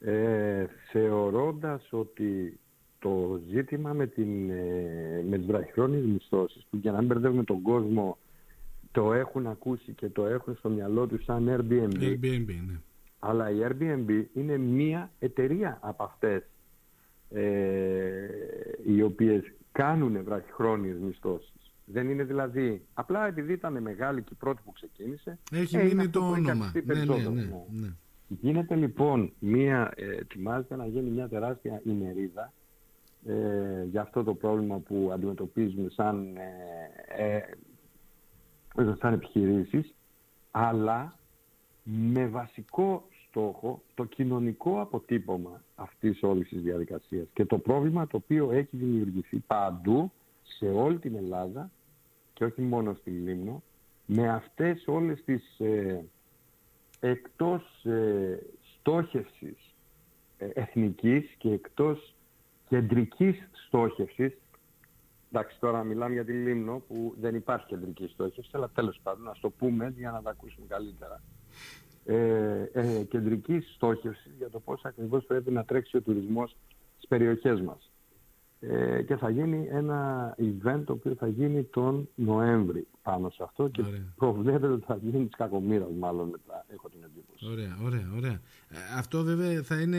ε, 0.00 0.66
θεωρώντας 0.90 1.88
ότι 1.90 2.58
το 2.98 3.40
ζήτημα 3.50 3.92
με, 3.92 4.06
την, 4.06 4.50
ε, 4.50 5.24
με 5.28 5.36
τις 5.36 5.46
βραχυχρόνιες 5.46 6.04
μισθώσεις 6.04 6.66
που 6.70 6.76
για 6.76 6.92
να 6.92 6.98
μην 6.98 7.06
μπερδεύουμε 7.06 7.44
τον 7.44 7.62
κόσμο 7.62 8.18
το 8.92 9.12
έχουν 9.12 9.46
ακούσει 9.46 9.92
και 9.92 10.08
το 10.08 10.26
έχουν 10.26 10.54
στο 10.54 10.68
μυαλό 10.68 11.06
τους 11.06 11.24
σαν 11.24 11.48
Airbnb, 11.48 12.02
Airbnb 12.02 12.46
ναι. 12.46 12.80
Αλλά 13.18 13.50
η 13.50 13.58
Airbnb 13.62 14.24
είναι 14.34 14.56
μία 14.56 15.10
εταιρεία 15.18 15.78
από 15.82 16.02
αυτές 16.04 16.42
ε, 17.30 17.42
οι 18.86 19.02
οποίες 19.02 19.52
κάνουν 19.72 20.24
βραχυχρόνιες 20.24 20.98
μισθώσεις. 20.98 21.52
Δεν 21.84 22.08
είναι 22.10 22.24
δηλαδή, 22.24 22.86
απλά 22.94 23.26
επειδή 23.26 23.52
ήταν 23.52 23.82
μεγάλη 23.82 24.22
και 24.22 24.32
η 24.32 24.36
πρώτη 24.38 24.62
που 24.64 24.72
ξεκίνησε, 24.72 25.38
έχει 25.52 25.76
ε, 25.76 25.82
μείνει 25.82 26.08
το 26.08 26.20
όνομα. 26.20 26.72
Ναι, 26.84 26.94
ναι, 26.94 27.04
ναι, 27.04 27.28
ναι, 27.28 27.42
ναι. 27.70 27.92
Γίνεται 28.28 28.74
λοιπόν 28.74 29.32
μία, 29.38 29.92
ε, 29.96 30.16
ετοιμάζεται 30.16 30.76
να 30.76 30.86
γίνει 30.86 31.10
μια 31.10 31.28
τεράστια 31.28 31.80
ημερίδα 31.84 32.52
ε, 33.26 33.84
για 33.90 34.00
αυτό 34.00 34.24
το 34.24 34.34
πρόβλημα 34.34 34.78
που 34.78 35.10
αντιμετωπίζουμε 35.12 35.88
σαν, 35.90 36.36
ε, 37.16 37.36
ε, 38.76 38.94
σαν 39.00 39.12
επιχειρήσεις, 39.12 39.94
αλλά 40.50 41.17
με 41.90 42.26
βασικό 42.26 43.08
στόχο 43.28 43.82
το 43.94 44.04
κοινωνικό 44.04 44.80
αποτύπωμα 44.80 45.62
αυτής 45.74 46.22
όλης 46.22 46.48
της 46.48 46.62
διαδικασίας 46.62 47.26
και 47.32 47.44
το 47.44 47.58
πρόβλημα 47.58 48.06
το 48.06 48.16
οποίο 48.16 48.50
έχει 48.50 48.76
δημιουργηθεί 48.76 49.38
παντού 49.46 50.12
σε 50.42 50.68
όλη 50.68 50.98
την 50.98 51.14
Ελλάδα 51.14 51.70
και 52.32 52.44
όχι 52.44 52.60
μόνο 52.60 52.94
στη 52.94 53.10
Λίμνο 53.10 53.62
με 54.06 54.28
αυτές 54.28 54.84
όλες 54.86 55.24
τις 55.24 55.58
ε, 55.58 56.04
εκτός 57.00 57.84
ε, 57.84 58.38
στόχευσης 58.78 59.74
ε, 60.38 60.46
εθνικής 60.54 61.34
και 61.38 61.50
εκτός 61.50 62.14
κεντρικής 62.68 63.48
στόχευσης 63.66 64.36
Εντάξει, 65.32 65.58
τώρα 65.60 65.84
μιλάμε 65.84 66.12
για 66.12 66.24
τη 66.24 66.32
Λίμνο 66.32 66.82
που 66.88 67.14
δεν 67.20 67.34
υπάρχει 67.34 67.66
κεντρική 67.66 68.06
στόχευση, 68.06 68.50
αλλά 68.52 68.68
τέλος 68.68 69.00
πάντων 69.02 69.22
να 69.22 69.34
το 69.40 69.50
πούμε 69.50 69.94
για 69.96 70.10
να 70.10 70.22
τα 70.22 70.30
ακούσουμε 70.30 70.66
καλύτερα 70.66 71.22
ε, 72.04 72.70
ε, 72.72 73.04
κεντρική 73.08 73.60
στόχευση 73.74 74.30
για 74.38 74.50
το 74.50 74.60
πώς 74.60 74.84
ακριβώς 74.84 75.24
πρέπει 75.24 75.50
να 75.50 75.64
τρέξει 75.64 75.96
ο 75.96 76.00
τουρισμός 76.00 76.56
στις 76.96 77.08
περιοχές 77.08 77.60
μας. 77.60 77.90
Ε, 78.60 79.02
και 79.02 79.16
θα 79.16 79.30
γίνει 79.30 79.68
ένα 79.70 80.34
event 80.38 80.82
το 80.84 80.92
οποίο 80.92 81.14
θα 81.14 81.26
γίνει 81.26 81.62
τον 81.62 82.08
Νοέμβρη 82.14 82.86
πάνω 83.02 83.30
σε 83.30 83.42
αυτό 83.42 83.68
και 83.68 83.82
προβλέπεται 84.16 84.72
ότι 84.72 84.84
θα 84.84 84.98
γίνει 85.02 85.26
της 85.26 85.36
κακομήρας 85.36 85.88
μάλλον 85.98 86.28
μετά, 86.28 86.64
έχω 86.68 86.88
την 86.88 87.00
εντύπωση. 87.04 87.46
Ωραία, 87.52 87.78
ωραία, 87.84 88.12
ωραία. 88.16 88.40
Ε, 88.68 88.76
αυτό 88.96 89.22
βέβαια 89.22 89.62
θα 89.62 89.80
είναι 89.80 89.98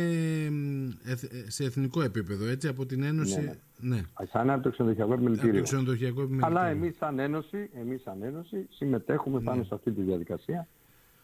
σε 1.48 1.64
εθνικό 1.64 2.02
επίπεδο, 2.02 2.46
έτσι, 2.46 2.68
από 2.68 2.86
την 2.86 3.04
Ένωση... 3.04 3.40
Ναι, 3.40 3.58
ναι. 3.80 3.96
ναι. 3.96 4.02
Σαν 4.32 4.50
από 4.50 4.64
το 4.64 4.70
ξενοδοχειακό 4.70 5.14
επιμελητήριο. 5.14 5.64
επιμελητήριο. 5.82 6.30
Αλλά 6.42 6.68
εμείς 6.68 6.96
σαν 6.98 7.20
Ένωση, 7.20 7.70
εμείς 7.74 8.02
σαν 8.02 8.22
Ένωση 8.22 8.68
συμμετέχουμε 8.70 9.40
πάνω 9.40 9.58
ναι. 9.58 9.64
σε 9.64 9.76
αυτή 9.76 9.92
τη 9.92 10.02
διαδικασία 10.02 10.68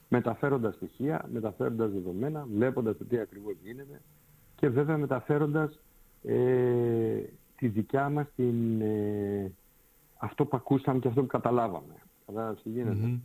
μεταφέροντας 0.08 0.76
στοιχεία, 0.76 1.30
μεταφέροντας 1.32 1.92
δεδομένα, 1.92 2.48
βλέποντας 2.54 2.98
το 2.98 3.06
τι 3.06 3.18
ακριβώς 3.20 3.56
γίνεται 3.64 4.02
και 4.56 4.70
βέβαια 4.70 4.98
μεταφέροντας 4.98 5.80
ε, 6.24 7.22
τη 7.56 7.68
δικιά 7.68 8.10
μας 8.10 8.28
την, 8.36 8.82
ε, 8.82 9.52
αυτό 10.18 10.46
που 10.46 10.58
ακούσαμε 10.58 11.00
και 11.00 11.08
αυτό 11.08 11.22
που 11.22 11.28
καταλάβαμε. 11.28 11.94
Κατάλαβες 12.26 12.62
τι 12.64 12.70
γίνεται. 12.70 13.20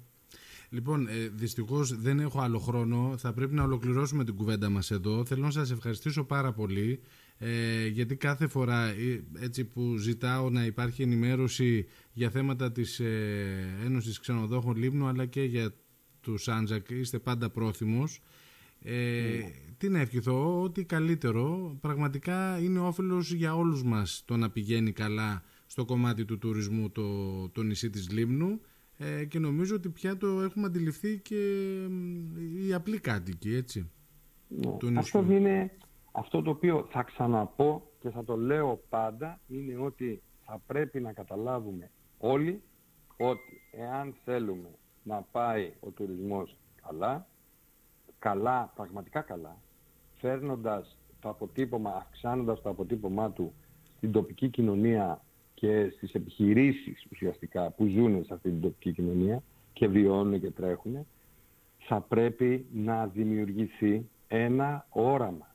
Λοιπόν, 0.73 1.07
ε, 1.09 1.29
δυστυχώς 1.33 2.01
δεν 2.01 2.21
έχω 2.21 2.41
άλλο 2.41 2.59
χρόνο. 2.59 3.15
Θα 3.17 3.33
πρέπει 3.33 3.55
να 3.55 3.63
ολοκληρώσουμε 3.63 4.25
την 4.25 4.37
κουβέντα 4.37 4.71
μας 4.71 4.91
εδώ. 4.91 5.25
Θέλω 5.25 5.43
να 5.43 5.51
σας 5.51 5.71
ευχαριστήσω 5.71 6.25
πάρα 6.25 6.53
πολύ. 6.53 7.01
ε, 7.39 7.87
γιατί 7.87 8.17
κάθε 8.17 8.47
φορά 8.47 8.87
ε, 8.87 9.25
έτσι 9.41 9.65
που 9.65 9.97
ζητάω 9.97 10.51
να 10.51 10.65
υπάρχει 10.65 11.03
ενημέρωση 11.03 11.87
για 12.13 12.31
θέματα 12.31 12.73
της 12.73 13.01
ε, 13.01 13.79
Ένωσης 13.85 14.21
Ξενοδόχων 14.21 14.77
Λίμνου 14.77 15.07
αλλά 15.07 15.27
και 15.27 15.43
για 15.43 15.73
του 16.21 16.37
Σάντζακ 16.37 16.91
είστε 16.91 17.19
πάντα 17.19 17.51
πρόθυμος 17.51 18.21
ε, 18.83 19.41
Τι 19.79 19.89
να 19.89 19.99
ευχηθώ, 19.99 20.61
ότι 20.63 20.85
καλύτερο 20.85 21.77
πραγματικά 21.81 22.59
είναι 22.59 22.79
όφελος 22.79 23.33
για 23.33 23.57
όλους 23.57 23.83
μας 23.83 24.23
το 24.27 24.37
να 24.37 24.51
πηγαίνει 24.51 24.93
καλά 24.93 25.43
στο 25.67 25.85
κομμάτι 25.85 26.25
του 26.25 26.39
τουρισμού 26.39 26.91
το, 26.91 27.49
το 27.49 27.63
νησί 27.63 27.91
της 27.91 28.11
Λίμνου 28.11 28.61
ε, 28.99 29.25
και 29.25 29.39
νομίζω 29.39 29.75
ότι 29.75 29.89
πια 29.89 30.17
το 30.17 30.41
έχουμε 30.41 30.67
αντιληφθεί 30.67 31.19
και 31.19 31.37
οι 32.67 32.73
απλοί 32.75 32.99
κάτοικοι, 32.99 33.55
έτσι. 33.55 33.91
Ναι. 34.49 34.99
Αυτό 34.99 35.33
είναι 35.33 35.71
αυτό 36.13 36.43
το 36.43 36.51
οποίο 36.51 36.87
θα 36.91 37.03
ξαναπώ 37.03 37.91
και 37.99 38.11
θα 38.11 38.25
το 38.25 38.37
λέω 38.37 38.83
πάντα 38.89 39.41
είναι 39.47 39.77
ότι 39.77 40.23
θα 40.45 40.63
πρέπει 40.67 41.01
να 41.01 41.13
καταλάβουμε 41.13 41.91
όλοι 42.19 42.63
ότι 43.17 43.63
εάν 43.71 44.15
θέλουμε 44.25 44.69
να 45.11 45.27
πάει 45.33 45.73
ο 45.81 45.91
τουρισμός 45.91 46.57
καλά, 46.87 47.27
καλά, 48.19 48.73
πραγματικά 48.75 49.21
καλά, 49.21 49.57
φέρνοντας 50.15 50.97
το 51.21 51.29
αποτύπωμα, 51.29 51.91
αυξάνοντας 51.91 52.63
το 52.63 52.69
αποτύπωμά 52.69 53.31
του 53.31 53.53
στην 53.97 54.13
τοπική 54.13 54.49
κοινωνία 54.49 55.21
και 55.55 55.93
στις 55.97 56.13
επιχειρήσεις 56.13 57.07
ουσιαστικά 57.13 57.71
που 57.71 57.87
ζουν 57.87 58.25
σε 58.25 58.35
αυτή 58.35 58.51
την 58.51 58.61
τοπική 58.61 58.93
κοινωνία 58.93 59.43
και 59.73 59.89
βιώνουν 59.89 60.41
και 60.41 60.51
τρέχουν, 60.51 61.07
θα 61.79 62.01
πρέπει 62.01 62.67
να 62.73 63.07
δημιουργηθεί 63.07 64.09
ένα 64.29 64.87
όραμα. 64.91 65.49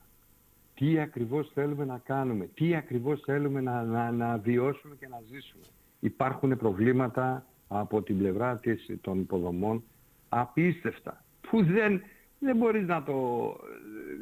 Τι 0.74 0.98
ακριβώς 0.98 1.50
θέλουμε 1.54 1.84
να 1.84 1.98
κάνουμε, 1.98 2.46
τι 2.46 2.74
ακριβώς 2.74 3.20
θέλουμε 3.20 3.60
να, 3.60 3.82
να, 3.82 4.10
να 4.10 4.38
βιώσουμε 4.38 4.94
και 4.94 5.08
να 5.08 5.20
ζήσουμε. 5.30 5.64
Υπάρχουν 6.00 6.56
προβλήματα 6.56 7.46
από 7.68 8.02
την 8.02 8.18
πλευρά 8.18 8.58
της, 8.58 8.90
των 9.00 9.20
υποδομών 9.20 9.84
απίστευτα 10.28 11.24
που 11.40 11.64
δεν, 11.64 12.02
δεν 12.38 12.56
μπορείς 12.56 12.86
να 12.86 13.02
το... 13.02 13.46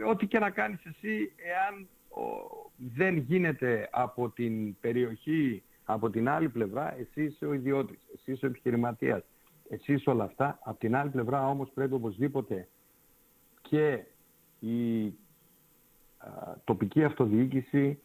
Ό,τι 0.09 0.27
και 0.27 0.39
να 0.39 0.51
κάνεις 0.51 0.85
εσύ 0.85 1.33
εάν 1.37 1.89
δεν 2.77 3.17
γίνεται 3.17 3.89
από 3.93 4.31
την 4.31 4.81
περιοχή, 4.81 5.63
από 5.85 6.11
την 6.11 6.29
άλλη 6.29 6.49
πλευρά, 6.49 6.99
εσύ 6.99 7.23
είσαι 7.25 7.47
ο 7.47 7.53
ιδιώτης, 7.53 7.99
εσύ 8.15 8.33
είσαι 8.33 8.47
ο 8.47 8.49
επιχειρηματίας, 8.49 9.23
εσύ 9.69 9.93
είσαι 9.93 10.11
όλα 10.11 10.25
αυτά. 10.25 10.59
Από 10.63 10.79
την 10.79 10.97
άλλη 10.97 11.11
πλευρά 11.11 11.49
όμως 11.49 11.71
πρέπει 11.75 11.95
οπωσδήποτε 11.95 12.69
και 13.63 14.05
η 14.61 15.13
τοπική 16.65 17.05
αυτοδιοίκηση, 17.05 17.99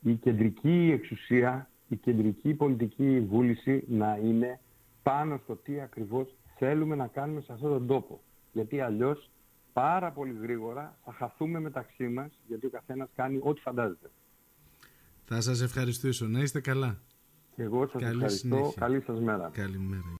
η 0.00 0.14
κεντρική 0.14 0.90
εξουσία, 0.94 1.70
η 1.88 1.96
κεντρική 1.96 2.54
πολιτική 2.54 3.20
βούληση 3.20 3.84
να 3.88 4.18
είναι 4.22 4.60
πάνω 5.02 5.40
στο 5.42 5.56
τι 5.56 5.80
ακριβώς 5.80 6.36
θέλουμε 6.56 6.94
να 6.94 7.06
κάνουμε 7.06 7.40
σε 7.40 7.52
αυτόν 7.52 7.70
τον 7.70 7.86
τόπο. 7.86 8.20
Γιατί 8.52 8.80
αλλιώς 8.80 9.30
πάρα 9.72 10.12
πολύ 10.12 10.38
γρήγορα 10.42 10.98
θα 11.04 11.12
χαθούμε 11.12 11.60
μεταξύ 11.60 12.08
μας, 12.08 12.30
γιατί 12.46 12.66
ο 12.66 12.70
καθένας 12.70 13.08
κάνει 13.14 13.40
ό,τι 13.42 13.60
φαντάζεται. 13.60 14.10
Θα 15.24 15.40
σας 15.40 15.60
ευχαριστήσω. 15.60 16.26
Να 16.26 16.40
είστε 16.40 16.60
καλά. 16.60 16.98
Και 17.54 17.62
εγώ 17.62 17.86
σας 17.86 18.02
Καλή 18.02 18.14
ευχαριστώ. 18.14 18.46
Συνέχεια. 18.56 18.80
Καλή 18.80 19.00
σας 19.00 19.20
μέρα. 19.20 19.50
Καλημέρα. 19.52 20.12